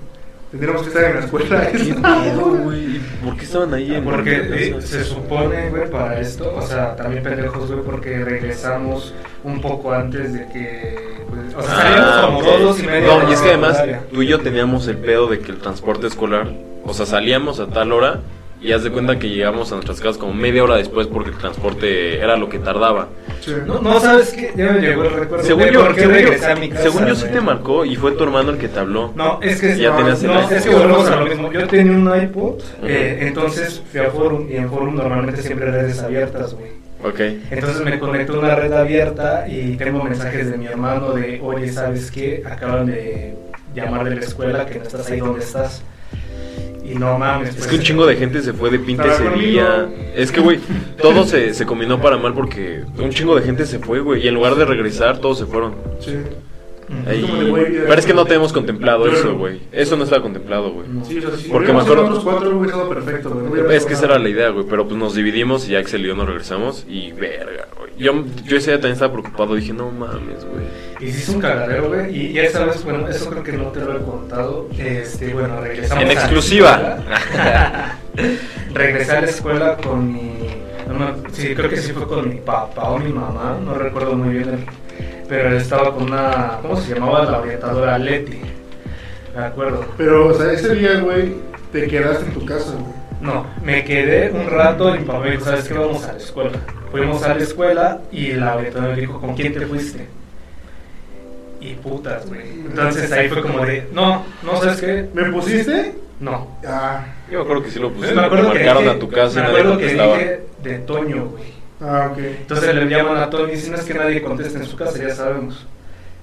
[0.55, 1.67] Tendríamos que estar en la escuela.
[1.69, 2.99] ¿Qué pedo, güey?
[3.25, 7.23] ¿Por qué estaban ahí en Porque eh, se supone, güey, para esto, o sea, también
[7.23, 12.45] pendejos, güey, porque regresamos un poco antes de que, pues, o sea, Ah, como ok.
[12.45, 13.07] dos, dos y media.
[13.17, 13.83] No, y es que además
[14.13, 16.47] tú y yo teníamos el pedo de que el transporte escolar,
[16.85, 18.21] o sea, salíamos a tal hora
[18.65, 21.37] y haz de cuenta que llegamos a nuestras casas como media hora después porque el
[21.37, 23.09] transporte era lo que tardaba.
[23.39, 23.53] Sí.
[23.63, 24.53] No, no, ¿sabes qué?
[24.55, 27.27] Ya me llegó el recuerdo Según yo, según regresé a mi casa, según yo sí
[27.31, 29.13] te marcó y fue tu hermano el que te habló.
[29.15, 31.51] No, es que, Ya no, tenías el no, es que volvemos a lo mismo.
[31.51, 35.73] Yo tenía un iPod, eh, entonces fui a Forum y en Forum normalmente siempre hay
[35.73, 36.71] redes abiertas, güey.
[37.03, 37.19] Ok.
[37.51, 41.71] Entonces me conecto a una red abierta y tengo mensajes de mi hermano de, oye,
[41.71, 42.41] ¿sabes qué?
[42.43, 43.35] Acaban de
[43.75, 45.83] llamar de la escuela que no estás ahí donde estás.
[46.91, 47.49] Y no mames.
[47.49, 49.89] Es pues, que un chingo de gente se fue de pinta ese día.
[50.15, 50.59] Es que, güey,
[51.01, 54.23] todo se, se combinó para mal porque un chingo de gente se fue, güey.
[54.23, 55.75] Y en lugar de regresar, todos se fueron.
[55.99, 56.15] Sí.
[57.07, 57.51] Ahí-
[57.87, 59.59] Pero es que no tenemos contemplado eso, güey.
[59.71, 60.85] Eso no estaba contemplado, güey.
[61.03, 61.51] Sí, o sea.
[61.51, 63.75] Porque me acuerdo- cuatro hubiera perfecto, güey.
[63.75, 64.65] Es que esa era la idea, güey.
[64.69, 66.85] Pero pues nos dividimos y ya Axel y yo nos regresamos.
[66.87, 67.91] Y verga, güey.
[67.97, 69.55] Yo, yo ese día también estaba preocupado.
[69.55, 70.65] Dije, no mames, güey.
[70.99, 72.15] Y hizo un cagadero, güey.
[72.17, 74.69] Y ya esa vez, bueno, eso creo que no te lo he contado.
[74.77, 76.03] Este, bueno, regresamos.
[76.03, 76.97] En a la exclusiva.
[77.29, 77.97] escuela.
[78.73, 80.39] Regresé a la escuela con mi.
[80.87, 84.15] no me- sí, creo que sí fue con mi papá o mi mamá, no recuerdo
[84.15, 84.49] muy bien.
[84.49, 84.65] el-
[85.27, 86.59] pero estaba con una.
[86.61, 87.25] ¿Cómo se llamaba?
[87.25, 88.39] La orientadora Leti.
[89.35, 89.83] Me acuerdo.
[89.97, 91.33] Pero, o sea, ese día, güey,
[91.71, 92.93] te quedaste en tu casa, güey.
[93.21, 95.73] No, me quedé un rato y mi papá me dijo, ¿sabes qué?
[95.73, 96.51] Vamos a la escuela.
[96.91, 100.07] Fuimos a la escuela y la orientadora me dijo, ¿con quién te fuiste?
[101.65, 102.41] Y putas, güey.
[102.69, 105.09] Entonces ahí fue como de, no, no, ¿sabes qué?
[105.13, 105.95] ¿Me pusiste?
[106.19, 106.57] No.
[106.67, 108.15] Ah, Yo me acuerdo que sí lo pusiste.
[108.15, 111.43] me acuerdo que marcaron dije- a tu casa me acuerdo que dije de Toño, güey.
[111.81, 112.17] ah, ok.
[112.19, 114.97] Entonces le llaman a Toño y dicen, "No, es que nadie contesta en su casa,
[115.01, 115.65] ya sabemos.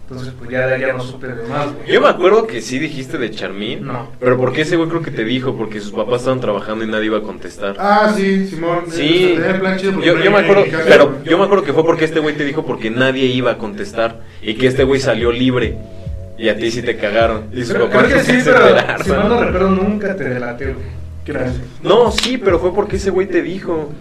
[0.03, 1.93] Entonces pues ya de allá no supe de más, güey.
[1.93, 3.87] Yo me acuerdo que sí dijiste de Charmín.
[3.87, 4.11] No.
[4.21, 7.07] Pero porque ese güey creo que te dijo, porque sus papás estaban trabajando y nadie
[7.07, 7.77] iba a contestar.
[7.79, 8.85] Ah, sí, Simón.
[8.91, 9.37] Sí,
[10.03, 12.67] yo, yo me acuerdo, pero yo me acuerdo que fue porque este güey te dijo
[12.67, 15.79] porque nadie iba a contestar y que este güey salió libre
[16.39, 17.45] y a ti sí te cagaron.
[17.53, 19.05] Y sus papás creo que sí, pero enteraron.
[19.05, 20.87] si mal no recuerdo nunca te delaté, güey.
[21.25, 21.63] Gracias.
[21.83, 23.93] No, sí, pero fue porque ese güey te dijo.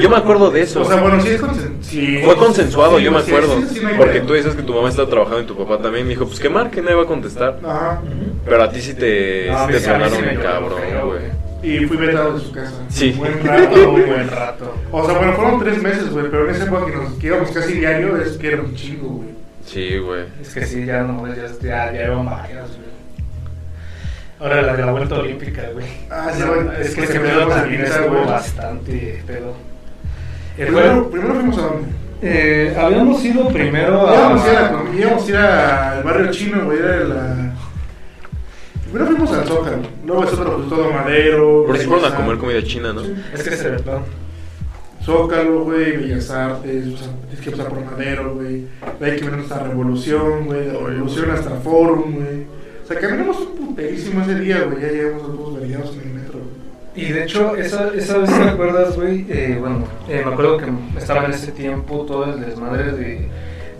[0.00, 0.82] Yo me acuerdo de eso.
[0.82, 2.20] O sea, bueno, sí es consen- sí.
[2.24, 3.60] Fue consensuado, Sí, yo me acuerdo.
[3.68, 6.04] sí, porque tú dices que tu mamá estaba trabajando y tu papá también.
[6.06, 7.58] Me dijo, pues que marque, no iba a contestar.
[7.64, 8.00] Ajá.
[8.44, 11.44] Pero a ti sí te, No, te sonaron cabrón, güey.
[11.62, 12.72] Y fui vetado de su casa.
[12.90, 13.12] Sí.
[13.18, 14.04] Buen rato, güey.
[14.04, 14.74] buen rato.
[14.92, 17.50] O sea, bueno, fueron tres meses, güey, pero en esa época que, nos, que íbamos
[17.52, 19.28] casi diario, es que era un chingo, güey.
[19.64, 20.24] Sí, güey.
[20.42, 22.84] Es que sí, ya no, ya, ya, ya iban varias, güey.
[24.40, 25.86] Ahora la de la vuelta olímpica, güey.
[26.10, 26.42] Ah, sí,
[26.80, 28.26] es es que se me también esa, estuvo güey.
[28.26, 29.54] bastante pedo.
[30.56, 31.88] El Primero, fuimos a dónde?
[32.22, 34.68] eh, habíamos ido primero Íbamos a ir, a...
[34.68, 37.54] a, íbamos a ir al barrio chino, güey, era la...
[38.84, 41.64] Primero fuimos al Zócalo, luego es otro, pues todo madero.
[41.66, 43.02] Pero sí fueron a comer comida china, ¿no?
[43.02, 43.14] Sí.
[43.32, 43.78] Es que se ve.
[45.04, 48.66] Zócalo, güey, Bellas Artes, o sea, es que pasar por Madero, güey.
[49.02, 52.46] Hay que ver hasta Revolución, güey, de Revolución hasta Forum, güey.
[52.82, 56.13] O sea, caminamos un puterísimo ese día, güey, ya llegamos a todos en el güey.
[56.96, 59.26] Y de hecho, esa, esa vez, ¿te acuerdas, güey?
[59.28, 60.66] Eh, bueno, eh, me acuerdo que
[60.98, 63.28] estaba en ese tiempo todo el desmadre de,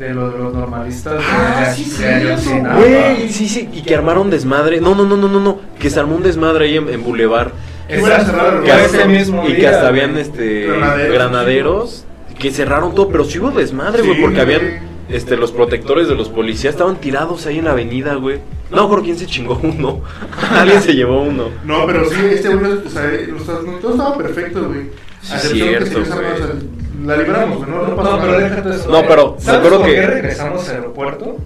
[0.00, 1.18] de lo de los normalistas.
[1.18, 2.76] de- Ah, de- sí, Ayotzinapa.
[2.76, 4.80] Güey, sí, sí, y que armaron desmadre.
[4.80, 5.60] No, no, no, no, no, no.
[5.78, 7.52] Que se armó un desmadre ahí en, en Boulevard.
[7.88, 10.16] Que fuera a cerrar el Exacto, Que lugar, ese hasta- mismo y que hasta habían
[10.18, 11.14] este Granaderos.
[11.14, 12.04] granaderos
[12.38, 16.14] que cerraron todo, pero sí hubo desmadre, güey, Sí, porque habían este los protectores de
[16.16, 18.38] los policías estaban tirados ahí en la avenida, güey.
[18.70, 20.00] No me acuerdo quién se chingó uno.
[20.50, 21.48] Alguien se llevó uno.
[21.64, 23.10] No, pero sí, este güey, o sea,
[23.64, 24.90] no, todo estaba perfecto, güey.
[25.22, 27.06] Sí, cierto, güey.
[27.06, 28.44] La libramos, güey, no, no pasó No, pero nada.
[28.48, 28.90] déjate eso.
[28.90, 31.36] No, pero me ¿Sabes acuerdo por que- qué regresamos al aeropuerto?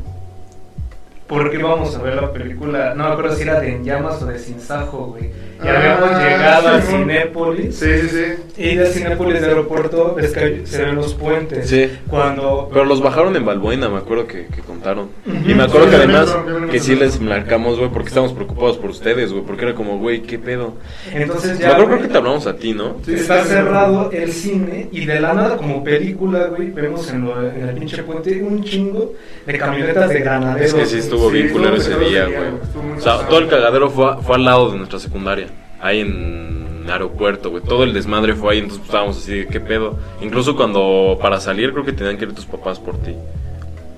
[1.27, 4.27] Porque íbamos a ver la película, no me acuerdo si era de En Llamas o
[4.27, 5.31] de Sin Sajo, güey.
[5.63, 6.99] Y Ah, habíamos llegado a sí, ¿no?
[6.99, 7.75] Cinépolis.
[7.77, 8.63] Sí, sí, sí.
[8.63, 11.69] Y de Cinépolis de aeropuerto es que se ven los puentes.
[11.69, 11.91] Sí.
[12.09, 12.69] Cuando.
[12.73, 15.09] Pero los bajaron en Balbuena, me acuerdo que, que contaron.
[15.27, 16.37] Y me acuerdo Sí, que además
[16.71, 20.23] que sí les marcamos, güey, porque estábamos preocupados por ustedes, güey, porque era como, güey,
[20.23, 20.75] ¿qué pedo?
[21.13, 21.71] Entonces Me ya.
[21.71, 22.97] acuerdo güey, creo que te hablamos a ti, ¿no?
[23.05, 23.55] Sí, está sí, sí.
[23.55, 27.75] cerrado el cine y de la nada, como película, güey, vemos en, lo- en el
[27.75, 29.15] pinche puente un chingo
[29.47, 30.69] de camionetas de granaderos.
[30.69, 32.97] Es que sí estuvo bien culero ese día, güey.
[32.97, 35.48] O sea, todo el cagadero fue, a- fue al lado de nuestra secundaria,
[35.81, 37.63] ahí en aeropuerto, güey.
[37.63, 39.99] Todo el desmadre fue ahí, entonces estábamos así, de, ¿qué pedo?
[40.23, 43.15] Incluso cuando para salir creo que tenían que ir tus papás por ti.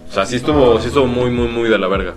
[0.08, 2.14] O sea, sí estuvo, sí estuvo muy, muy, muy de la verga.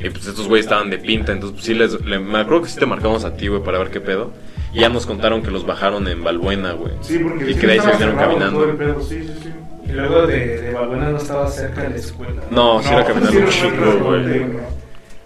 [0.00, 2.04] Y pues estos güeyes estaban de pinta, entonces pues, sí les...
[2.04, 4.32] le- me acuerdo que sí te marcamos a ti, güey, para ver qué pedo.
[4.72, 6.92] Y ya nos contaron que los bajaron en Balbuena, güey.
[7.02, 8.60] Sí, porque Y que de ahí se vinieron caminando.
[8.60, 9.50] todo el pedo, Sí, sí, sí.
[9.88, 12.40] Y luego de, de Balbuena no estaba cerca de la escuela.
[12.50, 14.50] No, sí era caminando sí un transporte, güey.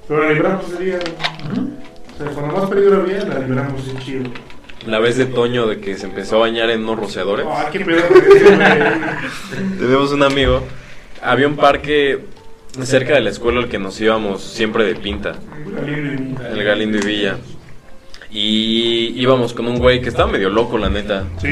[0.08, 0.98] Pero la libramos ese día.
[0.98, 1.83] güey.
[2.14, 4.24] O sea, cuando más peligro había, la libramos sí chido.
[4.86, 7.46] La vez de Toño de que se empezó a bañar en unos rociadores.
[7.48, 8.02] Ah, qué pedo.
[9.78, 10.62] Tenemos un amigo.
[11.22, 12.20] Había un parque
[12.82, 15.36] cerca de la escuela al que nos íbamos siempre de pinta.
[15.74, 17.36] Galindo y- El Galindo y Villa.
[18.30, 21.24] Y íbamos con un güey que estaba medio loco, la neta.
[21.40, 21.48] Sí,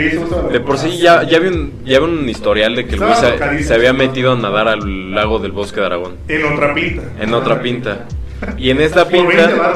[0.51, 3.15] De por sí ya, ya, había, un, ya había un historial de que el güey
[3.63, 6.17] se, había metido a nadar al lago del bosque de Aragón.
[6.29, 7.03] En otra pinta.
[7.21, 8.07] En otra pinta.
[8.59, 9.73] Y en esta Por 20 pinta...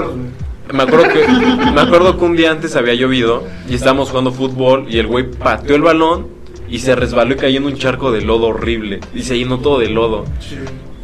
[0.72, 1.26] Me acuerdo que
[1.72, 5.30] me acuerdo que un día antes había llovido y estábamos jugando fútbol y el güey
[5.30, 6.28] pateó el balón
[6.68, 9.78] y se resbaló y cayó en un charco de lodo horrible y se llenó todo
[9.78, 10.24] de lodo.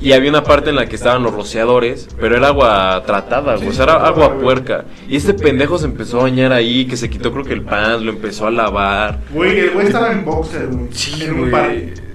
[0.00, 3.68] Y había una parte en la que estaban los rociadores, pero era agua tratada, güey,
[3.68, 4.84] o sea, era agua puerca.
[5.08, 8.04] Y este pendejo se empezó a bañar ahí, que se quitó creo que el pan,
[8.04, 9.20] lo empezó a lavar.
[9.30, 10.88] Güey, el güey estaba en boxer, güey.
[10.90, 11.50] Sí, en un güey.
[11.52, 11.94] parque.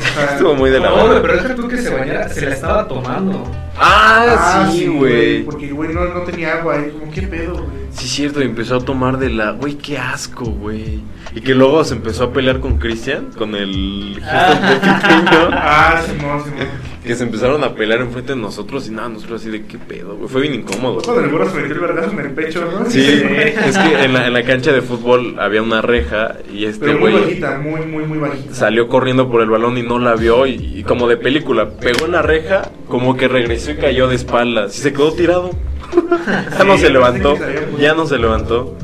[0.00, 2.54] O sea, Estuvo muy de la No, pero deja tú que se bañara, se la
[2.54, 3.44] estaba tomando.
[3.82, 5.42] Ah, sí, güey.
[5.44, 7.80] Porque el güey no, no tenía agua ahí, como, ¿qué pedo, güey?
[7.90, 9.52] Sí, cierto, y empezó a tomar de la.
[9.52, 11.00] Güey, qué asco, güey.
[11.34, 14.20] Y que luego se empezó a pelear con Christian, con el.
[14.22, 15.48] Houston de pequeño.
[15.52, 16.90] Ah, Simón, Simón.
[17.04, 20.16] Que se empezaron a pelear enfrente de nosotros y nada, nosotros así de qué pedo,
[20.16, 20.28] güey.
[20.28, 21.00] Fue bien incómodo.
[21.02, 22.88] Cuando el burro se metió el vergazo en el pecho, ¿no?
[22.90, 26.84] Sí, es que en la, en la cancha de fútbol había una reja y este
[26.86, 28.54] Pero muy güey bajita, muy, muy, muy bajita.
[28.54, 32.04] salió corriendo por el balón y no la vio y, y como de película, pegó
[32.04, 35.50] en la reja, como que regresó y cayó de espaldas y se quedó tirado.
[36.58, 37.38] ya no se levantó,
[37.78, 38.76] ya no se levantó.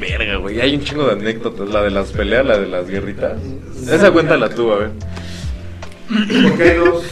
[0.00, 3.38] Verga, güey, hay un chingo de anécdotas, la de las peleas, la de las guerritas.
[3.86, 4.90] Esa cuenta la tuvo, a ver.
[6.48, 7.04] Porque hay dos.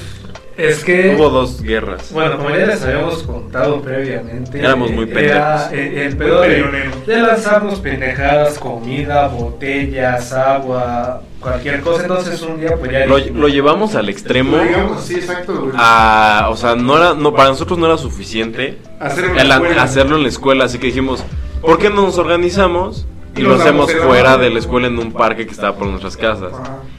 [0.57, 1.15] Es que.
[1.17, 2.11] Hubo dos guerras.
[2.13, 5.73] Bueno, como ya les habíamos contado previamente, Éramos muy era pendejos.
[5.73, 12.03] el, el pedo de, de lanzarnos pendejadas, comida, botellas, agua, cualquier cosa.
[12.03, 14.57] Entonces un día pues ya Lo, lo llevamos al extremo.
[14.59, 18.79] Lo digamos así, exacto, a- o sea, no era, no, para nosotros no era suficiente
[19.01, 21.25] Hacerlo en la hacerlo en la escuela, así que dijimos,
[21.61, 25.13] ¿por qué no nos organizamos y Y lo hacemos fuera de la escuela en un
[25.13, 26.53] parque que estaba por nuestras casas?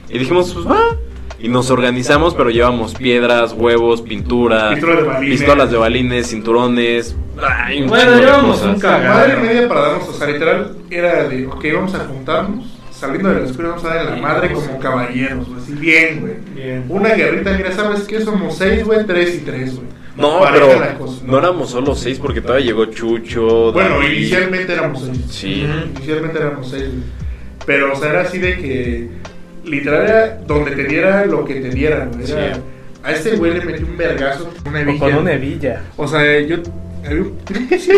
[0.10, 0.98] Y dijimos, pues va.
[1.44, 5.38] Y nos organizamos, pero llevamos piedras, huevos, pintura, Pistolas de balines.
[5.40, 7.16] pistolas de balines, cinturones.
[7.46, 11.28] ay, un Bueno, llevamos un ca- Madre y media para darnos, o sea, literal, era
[11.28, 14.80] de, ok, vamos a juntarnos, saliendo de la escuela vamos a dar la madre como
[14.80, 16.34] caballeros, güey, así bien, güey.
[16.56, 16.86] Bien.
[16.88, 18.22] Una guerrita, mira, ¿sabes qué?
[18.22, 19.88] Somos seis, güey, tres y tres, güey.
[20.16, 21.22] No, Pareja pero cosa.
[21.26, 23.74] no éramos solo seis porque todavía llegó Chucho.
[23.74, 24.12] Bueno, David.
[24.16, 25.22] inicialmente éramos seis.
[25.30, 25.68] Sí.
[25.98, 27.04] Inicialmente éramos seis, güey.
[27.66, 29.10] Pero, o sea, era así de que,
[29.64, 32.30] literal, era donde te diera lo que te dieran, güey.
[32.32, 32.62] Era- Sí.
[33.06, 35.00] A este güey le metí un vergazo con una o hebilla.
[35.00, 35.82] con una hebilla.
[35.98, 36.58] O sea, yo...
[37.06, 37.38] Había un,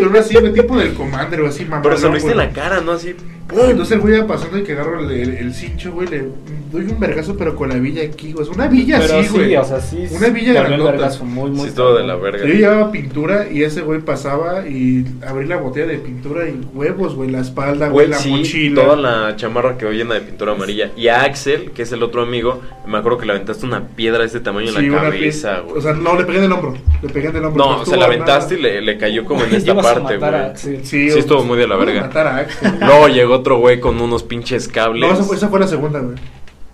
[0.09, 1.81] un así, güey, tipo del Commander o así, mamá.
[1.81, 2.93] Pero se lo viste en la cara, ¿no?
[2.93, 3.15] Así.
[3.47, 6.23] Entonces el güey iba pasando y que agarro el, el, el cincho, güey, le
[6.71, 8.43] doy un vergazo, pero con la villa aquí, güey.
[8.43, 9.55] Es una villa Pero así, sí, güey.
[9.55, 10.03] o sea, sí.
[10.11, 10.91] Una villa grandota.
[10.91, 12.39] vergazo muy, muy Sí, todo de la verga.
[12.43, 17.13] Yo llevaba pintura y ese güey pasaba y abrí la botella de pintura y huevos,
[17.13, 18.81] güey, la espalda, güey, Güey, la sí, mochila.
[18.83, 20.89] toda la chamarra quedó llena de pintura amarilla.
[20.97, 24.21] Y a Axel, que es el otro amigo, me acuerdo que le aventaste una piedra
[24.21, 25.77] de este tamaño Sí, en la cabeza, güey.
[25.77, 26.73] O sea, no, le pegué en el hombro.
[27.03, 27.63] Le pegué en el hombro.
[27.63, 30.31] no, se la aventaste y le, le cayó como en esta parte, güey.
[30.55, 32.01] Sí, Sí, estuvo muy de la verga.
[32.01, 32.73] matar a Axel.
[32.79, 35.07] Luego llegó otro güey con unos pinches cables.
[35.09, 36.15] No, esa fue, esa fue la segunda, güey.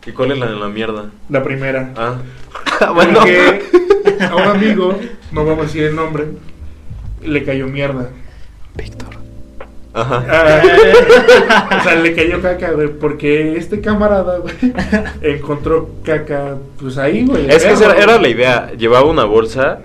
[0.06, 1.12] ¿Y cuál es la de la mierda?
[1.30, 1.94] La primera.
[1.96, 2.16] Ah.
[2.94, 3.20] bueno.
[3.20, 3.62] Porque
[4.30, 4.98] a un amigo,
[5.32, 6.26] no vamos a decir el nombre,
[7.24, 8.10] le cayó mierda.
[9.94, 10.26] Ajá.
[10.30, 14.54] Ah, o sea, le cayó caca, güey, porque este camarada, güey,
[15.22, 17.50] encontró caca, pues ahí, güey.
[17.52, 18.72] Es que era la idea.
[18.78, 19.80] Llevaba una bolsa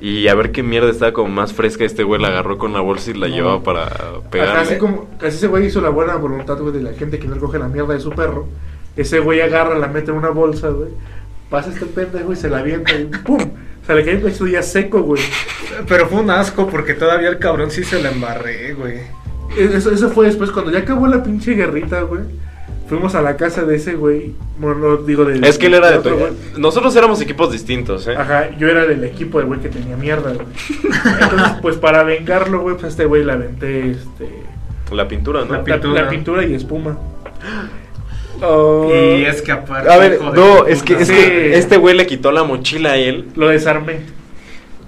[0.00, 1.84] y a ver qué mierda estaba como más fresca.
[1.84, 3.34] Este güey la agarró con la bolsa y la No.
[3.34, 4.60] llevaba para Ajá, pegarle.
[4.60, 7.38] así como, así ese güey hizo la buena voluntad, güey, de la gente que no
[7.38, 8.46] coge la mierda de su perro.
[8.96, 10.90] Ese güey agarra, la mete en una bolsa, güey,
[11.50, 13.40] pasa este pendejo y se la avienta y ¡pum!
[13.82, 15.22] O sea, le cae un pecho ya seco, güey.
[15.88, 18.98] Pero fue un asco porque todavía el cabrón sí se la embarré, güey.
[19.56, 22.22] Eso, eso fue después, cuando ya acabó la pinche guerrita, güey.
[22.88, 24.32] Fuimos a la casa de ese güey.
[24.58, 25.46] Bueno, no digo de.
[25.46, 25.98] Es que él era de...
[25.98, 26.60] otro tu-.
[26.60, 28.14] Nosotros éramos equipos distintos, ¿eh?
[28.16, 30.46] Ajá, yo era del equipo del güey que tenía mierda, güey.
[31.20, 34.28] Entonces, pues para vengarlo, güey, pues a este güey le aventé este,
[34.92, 35.52] La pintura, ¿no?
[35.54, 36.02] La Pintura.
[36.04, 36.96] la pintura y espuma.
[38.42, 39.90] Oh, Y es que aparte.
[39.90, 43.28] A ver, no, es que, es que este güey le quitó la mochila a él.
[43.34, 44.00] Lo desarmé.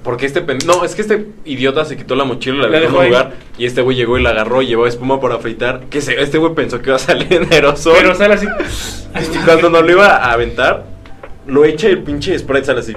[0.02, 2.80] Porque este pen- No, es que este idiota se quitó la mochila y la La
[2.80, 3.32] dejó en un lugar.
[3.58, 5.80] Y este güey llegó y la agarró y llevó espuma para afeitar.
[5.90, 7.94] Que se- este güey pensó que iba a salir en aerosol.
[7.98, 8.46] Pero sale así.
[8.46, 10.84] Y cuando nos lo iba a aventar,
[11.46, 12.94] lo echa y el pinche Sprite sale así.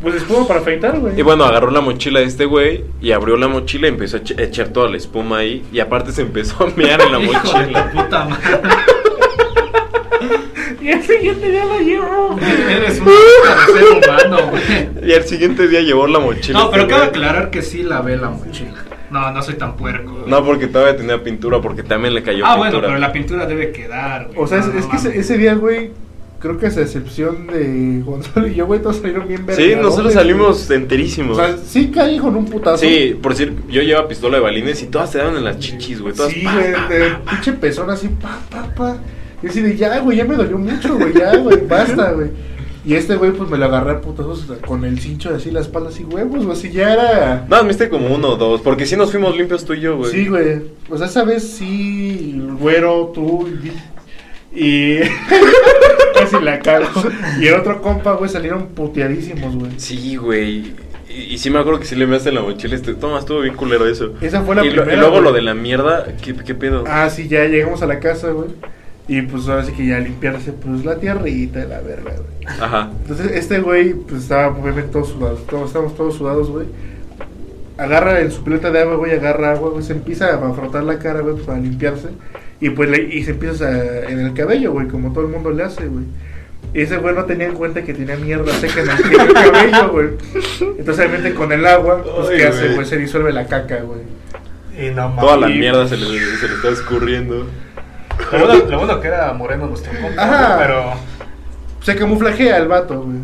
[0.00, 1.18] Pues espuma para afeitar, güey.
[1.18, 4.20] Y bueno, agarró la mochila de este güey y abrió la mochila y empezó a
[4.42, 5.64] echar toda la espuma ahí.
[5.72, 7.90] Y aparte se empezó a mear en la Hijo de mochila.
[7.90, 8.60] tu puta madre.
[10.80, 12.38] Y el siguiente día lo llevo.
[12.40, 13.06] Eres un
[13.74, 15.08] ser humano, güey.
[15.10, 16.58] Y al siguiente día llevó la mochila.
[16.60, 18.84] No, pero cabe aclarar que sí lavé la mochila.
[19.10, 20.12] No, no soy tan puerco.
[20.12, 20.24] güey.
[20.30, 22.70] No, porque todavía tenía pintura, porque también le cayó ah, pintura.
[22.70, 24.38] bueno, pero la pintura debe quedar, güey.
[24.38, 25.90] O sea, es, No, es que ese, ese día, güey,
[26.38, 30.04] creo que a excepción de Gonzalo y yo, güey, todos salieron bien Sí, vergadotes, nosotros
[30.12, 30.14] güey.
[30.14, 31.36] salimos O enterísimos.
[31.38, 32.76] sea, sí caí con un putazo.
[32.84, 36.00] Sí, por decir, yo llevaba pistola de balines y todas se daban en las chichis,
[36.02, 36.14] güey.
[36.14, 37.30] Todas Sí, pa, de pa.
[37.30, 38.96] pinche pezón así, pa, pa, pa.
[39.42, 42.28] Y así de, ya, güey, ya me dolió mucho, güey, ya, güey, basta, güey.
[42.84, 45.90] Y este güey, pues me lo agarré a putazos con el cincho así, la espalda
[45.90, 47.46] así, huevos, güey, así ya era.
[47.48, 49.96] No, me diste como uno o dos, porque sí nos fuimos limpios tú y yo,
[49.98, 50.10] güey.
[50.10, 50.62] Sí, güey.
[50.88, 53.46] O sea, esa vez sí, el güero, tú
[54.52, 54.58] y.
[54.58, 55.00] y
[56.14, 56.88] casi la cago.
[57.40, 59.72] Y el otro compa, güey, salieron puteadísimos, güey.
[59.76, 60.74] Sí, güey.
[61.10, 62.74] Y, y sí me acuerdo que sí le measte en la mochila.
[62.74, 64.14] Este, toma, estuvo bien culero eso.
[64.20, 64.94] Esa fue la y, lo- primera.
[64.94, 65.24] y luego güey.
[65.24, 66.84] lo de la mierda, ¿qué, qué pedo?
[66.86, 68.48] Ah, sí, ya llegamos a la casa, güey.
[69.08, 72.46] Y pues ahora sí que ya limpiarse, pues la tierrita de la verga, güey.
[72.60, 72.90] Ajá.
[73.02, 76.66] Entonces este güey, pues estaba obviamente todos sudados, todos, estábamos todos sudados, güey.
[77.78, 80.98] Agarra en su pileta de agua, güey, agarra agua, güey, se empieza a frotar la
[80.98, 82.08] cara, güey, pues, para limpiarse.
[82.60, 85.50] Y pues le- y se empieza a- en el cabello, güey, como todo el mundo
[85.52, 86.04] le hace, güey.
[86.74, 89.32] Y ese güey no tenía en cuenta que tenía mierda seca en el, en el
[89.32, 90.08] cabello, güey.
[90.78, 92.84] Entonces obviamente con el agua, pues Ay, ¿qué hace, güey.
[92.86, 94.00] Se disuelve la caca, güey.
[94.76, 95.20] Y no mames.
[95.24, 97.46] Toda la Y- mierda se le, se le está escurriendo.
[98.32, 100.54] Lo bueno, lo bueno que era moreno nuestro compa, Ajá.
[100.56, 100.92] güey, pero...
[101.82, 103.18] Se camuflajea el vato, güey.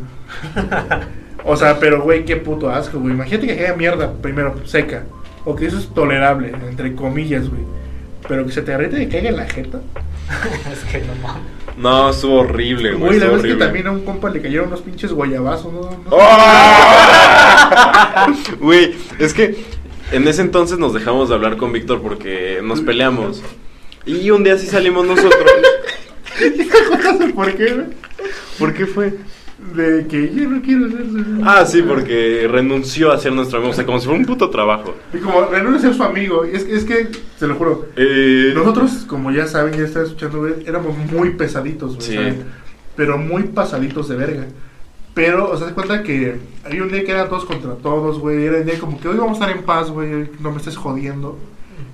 [1.44, 3.12] O sea, pero güey, qué puto asco, güey.
[3.12, 5.04] Imagínate que haya mierda primero seca.
[5.44, 7.62] O que eso es tolerable, entre comillas, güey.
[8.26, 9.80] Pero que se te derrite y caiga en la jeta.
[10.72, 11.42] es que no mames.
[11.76, 13.00] No, estuvo horrible, güey.
[13.00, 13.64] Güey, la estuvo vez que horrible.
[13.66, 15.80] también a un compa le cayeron unos pinches guayabazos, ¿no?
[15.82, 15.98] ¿No?
[16.10, 16.20] ¡Oh!
[18.60, 19.62] Güey, es que
[20.12, 23.42] en ese entonces nos dejamos de hablar con Víctor porque nos peleamos.
[24.06, 25.32] Y un día sí salimos nosotros.
[27.02, 27.84] ¿Sabes por qué?
[28.58, 29.14] ¿Por qué fue?
[29.74, 33.72] De que yo no quiero ser su- Ah, sí, porque renunció a ser nuestro amigo.
[33.72, 34.94] O sea, como si fuera un puto trabajo.
[35.12, 36.44] Y como renuncia a ser su amigo.
[36.46, 40.04] Y es, que- es que, te lo juro, Eh, nosotros, como ya saben, ya están
[40.04, 42.06] escuchando, güey, éramos muy pesaditos, güey.
[42.06, 42.38] Sí.
[42.96, 44.44] Pero muy pasaditos de verga.
[45.14, 48.44] Pero, o sea, se cuenta que había un día que eran todos contra todos, güey.
[48.44, 50.28] Era un día como que hoy vamos a estar en paz, güey.
[50.40, 51.38] No me estés jodiendo.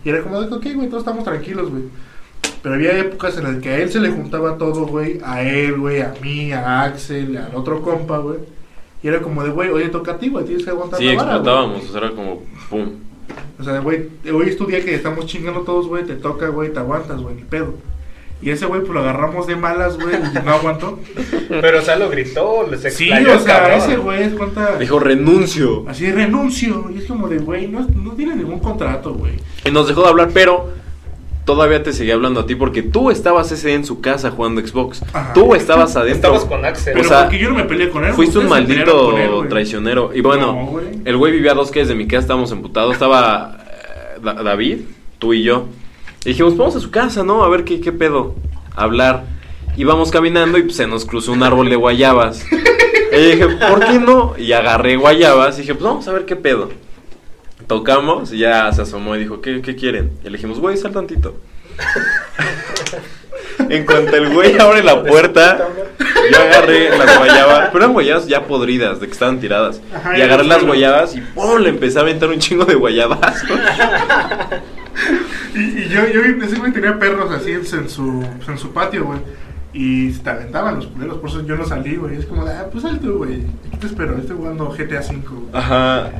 [0.04, 1.84] Y era como, de, ok, güey, todos estamos tranquilos, güey.
[2.62, 5.18] Pero había épocas en las que a él se le juntaba todo, güey.
[5.24, 8.38] A él, güey, a mí, a Axel, al otro compa, güey.
[9.02, 11.14] Y era como de, güey, oye, toca a ti, güey, tienes que aguantar sí, la
[11.14, 11.84] vara, explotábamos.
[11.84, 12.90] O sea, era como pum.
[13.58, 16.72] O sea, güey, hoy es tu día que estamos chingando todos, güey, te toca, güey,
[16.72, 17.74] te aguantas, güey, ni pedo.
[18.42, 20.14] Y ese güey, pues lo agarramos de malas, güey,
[20.44, 20.98] no aguantó.
[21.48, 23.78] Pero, o sea, lo gritó, les Sí, o sea, cabrón.
[23.78, 24.76] ese güey es cuenta.
[24.78, 25.84] Dijo renuncio.
[25.88, 26.90] Así renuncio.
[26.94, 29.32] Y es como de, güey, no, no tiene ningún contrato, güey.
[29.66, 30.70] Y nos dejó de hablar, pero
[31.44, 34.64] todavía te seguía hablando a ti porque tú estabas ese día en su casa jugando
[34.66, 35.02] Xbox.
[35.12, 35.32] Ajá.
[35.34, 36.34] Tú estabas adentro.
[36.34, 36.94] Estabas con Axel.
[36.94, 38.12] Pero O sea, porque yo no me peleé con él.
[38.14, 40.12] Fuiste un maldito él, traicionero.
[40.14, 40.86] Y bueno, No, güey.
[41.04, 42.92] el güey vivía a dos calles de mi casa, estábamos emputados.
[42.94, 44.78] Estaba eh, Da- David,
[45.18, 45.66] tú y yo.
[46.24, 47.44] Y dijimos, vamos a su casa, ¿no?
[47.44, 48.34] A ver qué, qué pedo.
[48.76, 49.24] A hablar.
[49.76, 52.44] Íbamos caminando y pues, se nos cruzó un árbol de guayabas.
[53.12, 54.34] Y dije, ¿por qué no?
[54.36, 56.70] Y agarré guayabas y dije, pues vamos a ver qué pedo.
[57.66, 60.12] Tocamos y ya se asomó y dijo, ¿qué, qué quieren?
[60.22, 61.36] Y le dijimos, güey, sal tantito.
[63.68, 65.68] en cuanto el güey abre la puerta,
[65.98, 69.80] yo agarré las guayabas, pero eran guayabas ya podridas, de que estaban tiradas.
[69.94, 71.60] Ajá, y agarré las guayabas y ¡pum!
[71.60, 73.42] le empecé a aventar un chingo de guayabas.
[75.54, 78.72] Y, y yo, yo ese güey tenía perros así en su, en su, en su
[78.72, 79.20] patio, güey.
[79.72, 82.16] Y se te aventaban los culeros, por eso yo no salí, güey.
[82.16, 83.44] Es como, ah, pues sal tú, güey.
[83.68, 85.42] Aquí te espero, estoy jugando GTA V, güey.
[85.52, 86.10] Ajá.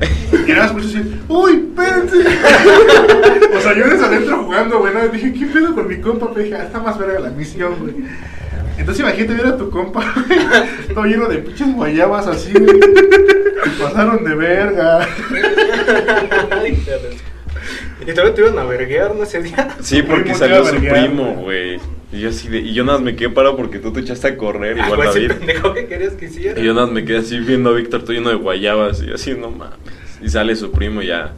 [0.47, 2.17] Y nada más así, ¡Uy, espérense!
[3.57, 4.93] o sea, yo desde adentro jugando, güey.
[4.93, 5.05] ¿no?
[5.09, 6.29] Dije, ¿qué pedo con mi compa?
[6.33, 7.95] Pero dije, ah, está más verga la misión, güey.
[8.77, 10.39] Entonces imagínate ver a tu compa, güey,
[10.93, 12.79] todo lleno de pinches guayabas así, güey.
[13.79, 15.05] Pasaron de verga.
[18.01, 19.23] y todavía te iban a verguear, ¿no?
[19.23, 19.75] Ese día.
[19.81, 21.79] Sí, porque salió su primo, güey.
[22.13, 24.27] Y yo así de, y yo nada más me quedé parado porque tú te echaste
[24.27, 25.31] a correr, Ah, igual ese David.
[25.37, 26.59] pendejo que querías que hiciera.
[26.59, 29.11] Y yo nada más me quedé así viendo a Víctor todo lleno de guayabas y
[29.13, 29.77] así, no mames.
[30.21, 31.33] Y sale su primo y ya.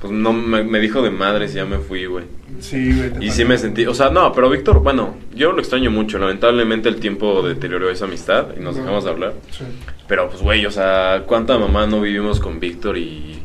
[0.00, 2.24] Pues no me, me dijo de madres y ya me fui, güey.
[2.58, 3.24] Sí, güey.
[3.24, 6.18] Y sí me sentí, o sea, no, pero Víctor, bueno, yo lo extraño mucho.
[6.18, 8.80] Lamentablemente el tiempo deterioró esa amistad y nos No.
[8.82, 9.34] dejamos de hablar.
[9.50, 9.64] Sí.
[10.08, 13.42] Pero pues, güey, o sea, ¿cuánta mamá no vivimos con Víctor y.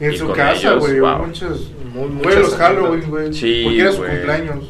[0.00, 1.00] En y su casa, güey.
[1.00, 1.26] Wow.
[1.26, 1.70] Muchos.
[1.92, 3.32] Muy- Güey, muchas los Halloween, güey.
[3.32, 4.64] Sí, Porque era su cumpleaños.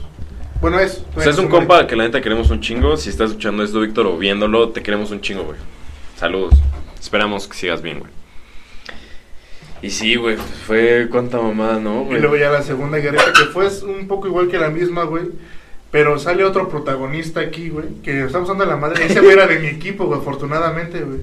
[0.60, 1.04] Bueno, es.
[1.14, 2.96] O sea, es un compa que la neta queremos un chingo.
[2.96, 5.58] Si estás escuchando esto, Víctor, o viéndolo, te queremos un chingo, güey.
[6.16, 6.54] Saludos.
[6.98, 8.10] Esperamos que sigas bien, güey.
[9.82, 12.20] Y sí, güey, fue cuánta mamada, ¿no, Y güey?
[12.20, 15.24] luego ya la segunda guerrita, que fue un poco igual que la misma, güey.
[15.92, 17.86] Pero sale otro protagonista aquí, güey.
[18.02, 19.06] Que estamos dando la madre.
[19.06, 21.20] Ese güey era de mi equipo, güey, afortunadamente, güey.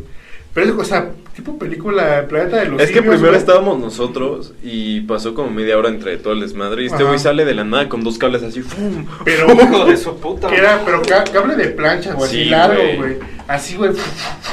[0.55, 3.39] Pero es, o sea, tipo película Planeta de los Es que Simios, primero güey.
[3.39, 6.83] estábamos nosotros y pasó como media hora entre todo el desmadre.
[6.83, 7.05] Y este Ajá.
[7.07, 9.05] güey sale de la nada con dos cables así, ¡fum!
[9.25, 10.47] Pero, Hijo de su puta.
[10.47, 12.95] que era, pero ca- cable de plancha, güey, así Sí, largo, güey.
[12.97, 13.17] güey.
[13.49, 13.91] Así, güey.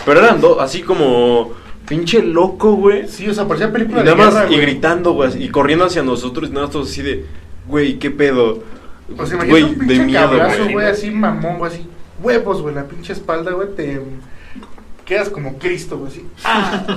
[0.05, 1.53] Pero eran dos, así como
[1.89, 3.07] pinche loco, güey.
[3.09, 4.61] Sí, o sea, parecía Y película nada de más, guerra, y güey.
[4.61, 7.25] gritando, güey, y corriendo hacia nosotros, y nada más todos así de,
[7.69, 8.65] güey, ¿qué pedo?
[9.17, 10.73] O sea, Güey, imagínate un de pinche cabrazo, güey.
[10.73, 11.87] güey, así mamón, güey, así.
[12.21, 14.01] Huevos, güey, la pinche espalda, güey, te...
[15.05, 16.25] Quedas como Cristo, güey, así.
[16.45, 16.87] ¡Ah!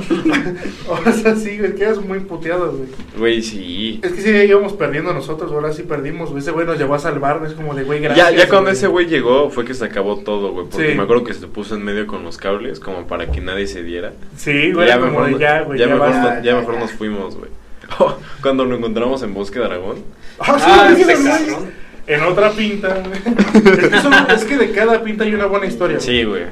[0.88, 2.88] o sea, sí, güey, quedas muy puteado, güey.
[3.18, 4.00] Güey, sí.
[4.04, 6.42] Es que sí, íbamos perdiendo nosotros, ahora sí perdimos, güey.
[6.42, 8.32] Ese güey nos llevó a salvar, güey, es como de, güey, gracias.
[8.32, 10.68] Ya, ya cuando ese güey llegó fue que se acabó todo, güey.
[10.70, 10.96] Porque Sí.
[10.98, 13.82] me acuerdo que se puso en medio con los cables como para que nadie se
[13.82, 14.14] diera.
[14.38, 17.36] Sí, güey, ya como mejor, de ya, güey, ya ya, mejor, ya mejor nos fuimos,
[17.36, 17.50] güey.
[18.00, 19.98] Oh, cuando lo encontramos en Bosque de Aragón.
[20.40, 21.60] Ah, sí, Ah.
[22.08, 23.20] En otra pinta, güey.
[23.84, 25.98] Es que, son- es que de cada pinta hay una buena historia.
[25.98, 26.06] güey.
[26.08, 26.44] Sí, güey.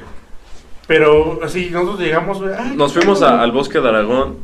[0.86, 4.36] Pero así, nosotros llegamos, ay, Nos fuimos a- al bosque de Aragón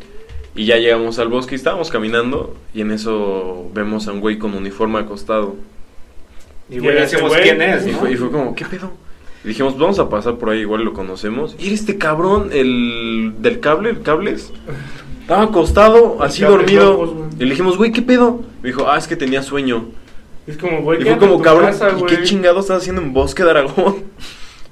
[0.55, 4.38] y ya llegamos al bosque y estábamos caminando y en eso vemos a un güey
[4.38, 5.57] con uniforme acostado.
[6.70, 7.99] Y güey, decimos güey, quién es, Y ¿no?
[7.99, 8.91] fue, y fue como, ¿qué pedo?
[9.45, 11.57] Y dijimos, vamos a pasar por ahí, igual lo conocemos.
[11.59, 14.53] Y era este cabrón, el del cable, el cables.
[15.22, 16.93] Estaba acostado, así dormido.
[16.93, 18.41] locos, y le dijimos, güey, ¿qué pedo?
[18.62, 19.86] Me dijo, ah, es que tenía sueño.
[20.47, 22.16] Es como, güey, Y fue como, cabrón, casa, ¿y güey.
[22.16, 23.97] qué chingado estás haciendo en Bosque de Aragón?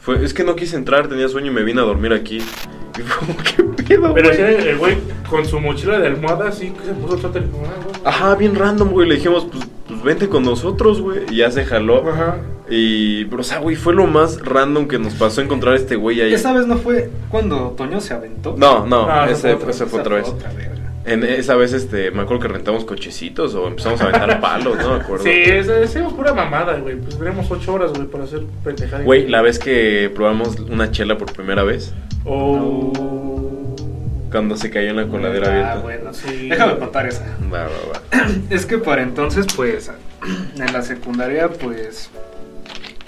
[0.00, 2.38] Fue, es que no quise entrar, tenía sueño y me vine a dormir aquí.
[2.38, 3.38] Y fue como,
[3.86, 4.96] ¿qué pedo, Pero el güey
[5.28, 7.96] con su mochila de almohada, así que se puso el suéter como, ah, güey.
[8.04, 9.08] Ajá, bien random, güey.
[9.08, 11.20] Le dijimos, pues, pues vente con nosotros, güey.
[11.30, 12.08] Y ya se jaló.
[12.08, 12.38] Ajá.
[12.70, 15.96] Y, pero, o sea, güey, fue lo más random que nos pasó encontrar a este
[15.96, 16.34] güey ahí.
[16.34, 18.54] Esa vez no fue cuando Toño se aventó.
[18.58, 20.68] No, no, Ah, ese, fue ese fue Esa otra vez.
[21.08, 24.96] En esa vez, este, me acuerdo que rentamos cochecitos o empezamos a aventar palos, no
[24.96, 25.24] me acuerdo.
[25.24, 26.96] Sí, esa es pura mamada, güey.
[26.96, 29.02] Pues tenemos ocho horas, güey, para hacer pendejada.
[29.04, 31.92] Güey, la vez que probamos una chela por primera vez,
[32.24, 33.74] Oh.
[34.30, 35.78] cuando se cayó en la coladera Ah, abierta.
[35.80, 36.48] bueno, Sí.
[36.48, 37.24] Déjame contar esa.
[37.52, 38.26] Va, va, va.
[38.50, 39.90] Es que para entonces, pues,
[40.58, 42.10] en la secundaria, pues,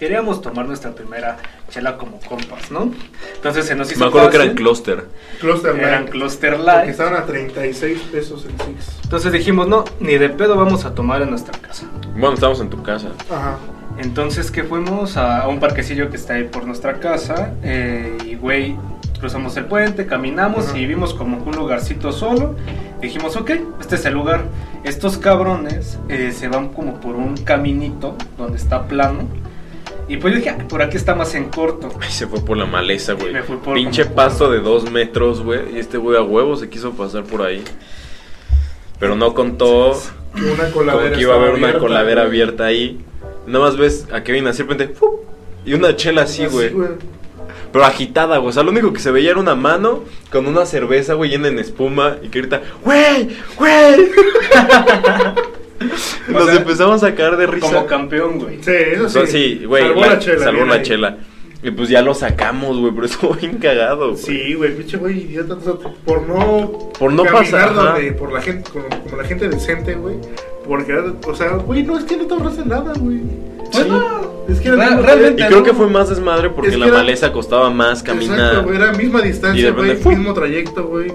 [0.01, 1.37] queríamos tomar nuestra primera
[1.69, 2.91] chela como compas, ¿no?
[3.37, 4.51] Entonces se nos hizo Me acuerdo que fácil.
[4.53, 5.05] eran cluster.
[5.41, 6.11] Cluster Eran Light.
[6.11, 6.89] Cluster Porque Light.
[6.89, 9.01] estaban a 36 pesos el Six.
[9.05, 11.85] Entonces dijimos, no, ni de pedo vamos a tomar en nuestra casa.
[12.15, 13.09] Bueno, estábamos en tu casa.
[13.31, 13.59] Ajá.
[13.99, 18.37] Entonces que fuimos a, a un parquecillo que está ahí por nuestra casa eh, y
[18.37, 18.77] güey,
[19.21, 20.79] cruzamos el puente, caminamos Ajá.
[20.79, 22.57] y vimos como un lugarcito solo.
[23.03, 24.45] Dijimos, ok, este es el lugar.
[24.85, 29.29] Estos cabrones eh, se van como por un caminito donde está plano.
[30.11, 31.89] Y pues yo dije, "Ah, por aquí está más en corto.
[32.01, 33.33] Ay, se fue por la maleza, güey.
[33.33, 35.77] Me fui por Pinche pasto de dos metros, güey.
[35.77, 37.63] Y este güey a huevo se quiso pasar por ahí.
[38.99, 39.93] Pero no contó
[40.35, 42.29] una coladera como que iba a haber una abierta, coladera güey.
[42.43, 43.01] abierta ahí.
[43.47, 44.95] Nada más ves a Kevin así de repente.
[44.95, 45.21] ¡fup!
[45.65, 46.73] Y una chela así, güey.
[47.73, 48.49] Pero agitada, güey.
[48.49, 50.03] O sea, lo único que se veía era una mano
[50.33, 52.17] con una cerveza, güey, llena en espuma.
[52.21, 53.29] Y que grita, ¡Güey!
[53.57, 54.11] ¡Güey!
[56.29, 57.67] Nos sea, empezamos a caer de risa.
[57.67, 58.59] Como campeón, güey.
[58.63, 59.19] Sí, eso sí.
[59.19, 59.83] No, sí, güey.
[59.83, 60.45] Salvó la- la chela.
[60.45, 60.83] Salvó la ahí.
[60.83, 61.17] chela.
[61.63, 62.93] Y pues ya lo sacamos, güey.
[62.95, 64.23] Pero estuvo bien cagado, güey.
[64.23, 65.55] Sí, güey, pinche güey, idiota.
[65.55, 65.73] o sea,
[66.05, 66.91] por no.
[66.99, 70.17] Por no pasar, donde- por la gente, como, como la gente decente, güey.
[70.67, 70.95] Porque,
[71.27, 73.21] o sea, güey, no es que no te abrace nada, güey.
[73.73, 73.83] Sí.
[74.49, 76.97] Es que era realmente Y creo que fue más desmadre porque Es que la era-
[76.99, 78.39] maleza costaba más caminar.
[78.39, 81.13] Exacto, güey, era misma distancia, güey, mismo trayecto, güey.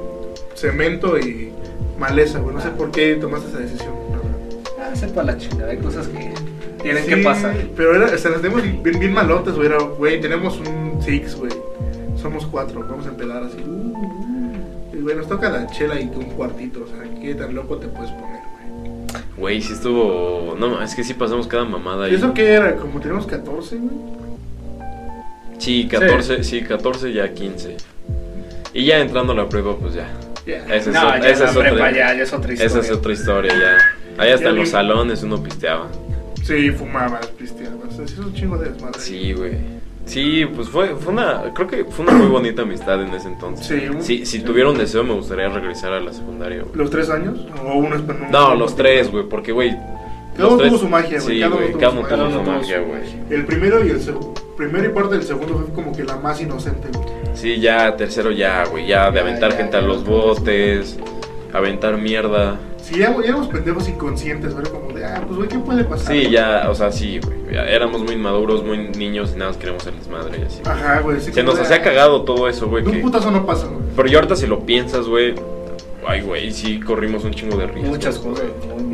[0.53, 1.51] Cemento y
[1.99, 2.55] maleza, güey.
[2.55, 3.93] No sé por qué tomaste esa decisión.
[4.95, 6.31] Sepa la chingada, hay cosas que
[6.81, 7.55] tienen Sí, que pasar.
[7.75, 9.67] Pero era, o sea, las tenemos bien, bien malotes, güey.
[9.67, 11.51] Era, güey, tenemos un six, güey.
[12.21, 13.57] Somos cuatro, vamos a empedar así.
[13.65, 14.95] Uh, uh.
[14.95, 16.83] Y, güey, nos toca la chela y un cuartito.
[16.83, 19.23] O sea, ¿qué tan loco te puedes poner, güey?
[19.37, 20.55] Güey, sí estuvo.
[20.57, 22.15] No, es que sí pasamos cada mamada ahí.
[22.15, 22.75] ¿Eso qué era?
[22.75, 23.95] Como tenemos 14, güey.
[25.57, 26.61] Sí, 14, sí.
[26.61, 27.77] 14 ya 15.
[28.73, 30.07] Y ya entrando a la prueba, pues ya.
[30.45, 30.57] Ya.
[30.65, 32.89] Esa es, No, otra- ya esa es otra- prepa ya- ya es otra Esa historia.
[32.91, 33.77] es otra historia ya.
[34.17, 35.87] Ahí hasta en los salones uno pisteaba.
[36.43, 37.95] Sí, fumabas, pisteabas.
[37.95, 38.99] Sí, es un chingo de desmadre.
[38.99, 39.53] Sí, güey.
[40.05, 41.51] Sí, pues fue, fue una.
[41.55, 43.65] Creo que fue una muy bonita amistad en ese entonces.
[43.65, 46.75] Sí, un- Sí, si tuviera un deseo, me gustaría regresar a la secundaria, güey.
[46.75, 47.39] ¿Los tres años?
[47.65, 49.71] ¿O uno es para No, los tres, güey, porque, güey.
[49.71, 51.97] Cada los uno tres- tuvo su magia, güey, Sí, cada uno güey, tuvo cada su
[51.97, 52.17] uno magia.
[52.27, 53.01] tuvo Cada su magia, güey.
[53.39, 54.33] El primero y el segundo.
[54.55, 57.07] Primero y parte del segundo fue como que la más inocente, güey.
[57.33, 59.87] Sí, ya, tercero ya, güey, ya de Ya, aventar ya, gente a ya.
[59.87, 60.97] los botes,
[61.57, 62.57] aventar mierda.
[62.81, 64.65] Sí, ya, ya éramos pendejos inconscientes, güey.
[64.67, 66.13] Como de, ah, pues, güey, ¿qué puede pasar?
[66.13, 67.55] Sí, ya, o sea, sí, güey.
[67.55, 70.61] éramos muy inmaduros, muy niños y nada más queríamos ser desmadre y así.
[70.63, 70.75] güey.
[70.75, 71.19] Ajá, güey.
[71.19, 72.83] sí, Se nos hacía ah, cagado todo eso, güey.
[72.83, 73.79] De un que- putazo no pasa, güey.
[73.95, 75.33] Pero yo ahorita si lo piensas, güey.
[76.07, 77.89] Ay, güey, sí corrimos un chingo de risas.
[77.89, 78.45] Muchas cosas.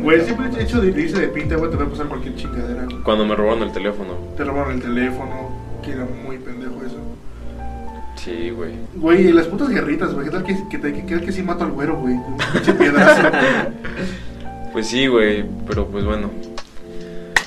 [0.02, 2.84] Güey, el simple hecho de irse de pinta, güey, te va a pasar cualquier chingadera,
[2.86, 3.02] güey.
[3.02, 4.14] Cuando me robaron el teléfono.
[4.38, 5.50] Te robaron el teléfono,
[5.84, 6.96] que era muy pendejo eso.
[8.24, 8.74] Sí, güey.
[8.94, 10.26] Güey, y las putas guerritas, güey.
[10.26, 12.14] ¿Qué tal que, que, que, que, que sí mato al güero, güey?
[12.14, 13.42] Un pinche piedrazo, güey.
[14.72, 15.44] Pues sí, güey.
[15.66, 16.30] Pero pues bueno.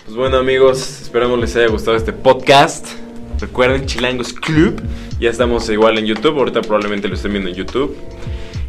[0.04, 1.02] Pues bueno, amigos.
[1.02, 2.88] Esperamos les haya gustado este podcast.
[3.40, 4.82] Recuerden, Chilangos Club.
[5.20, 6.38] Ya estamos igual en YouTube.
[6.38, 7.96] Ahorita probablemente lo estén viendo en YouTube.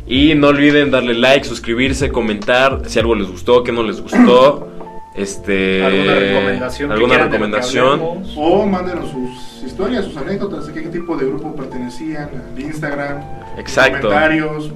[0.07, 4.76] Y no olviden darle like, suscribirse, comentar si algo les gustó, qué no les gustó.
[5.17, 5.85] Este.
[5.85, 6.93] ¿Alguna recomendación?
[6.93, 8.01] ¿Alguna recomendación?
[8.37, 13.23] O mándenos sus historias, sus anécdotas, de qué tipo de grupo pertenecían, al Instagram,
[13.59, 14.09] Exacto.
[14.09, 14.73] comentarios.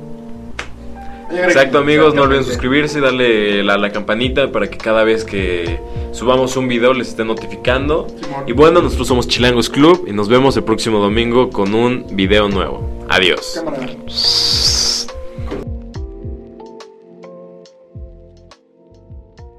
[1.32, 5.78] Exacto amigos, no olviden suscribirse y darle la, la campanita para que cada vez que
[6.10, 8.08] subamos un video les esté notificando.
[8.08, 8.44] Simón.
[8.48, 12.48] Y bueno, nosotros somos Chilangos Club y nos vemos el próximo domingo con un video
[12.48, 12.84] nuevo.
[13.08, 13.62] Adiós.
[13.64, 13.86] Cámara.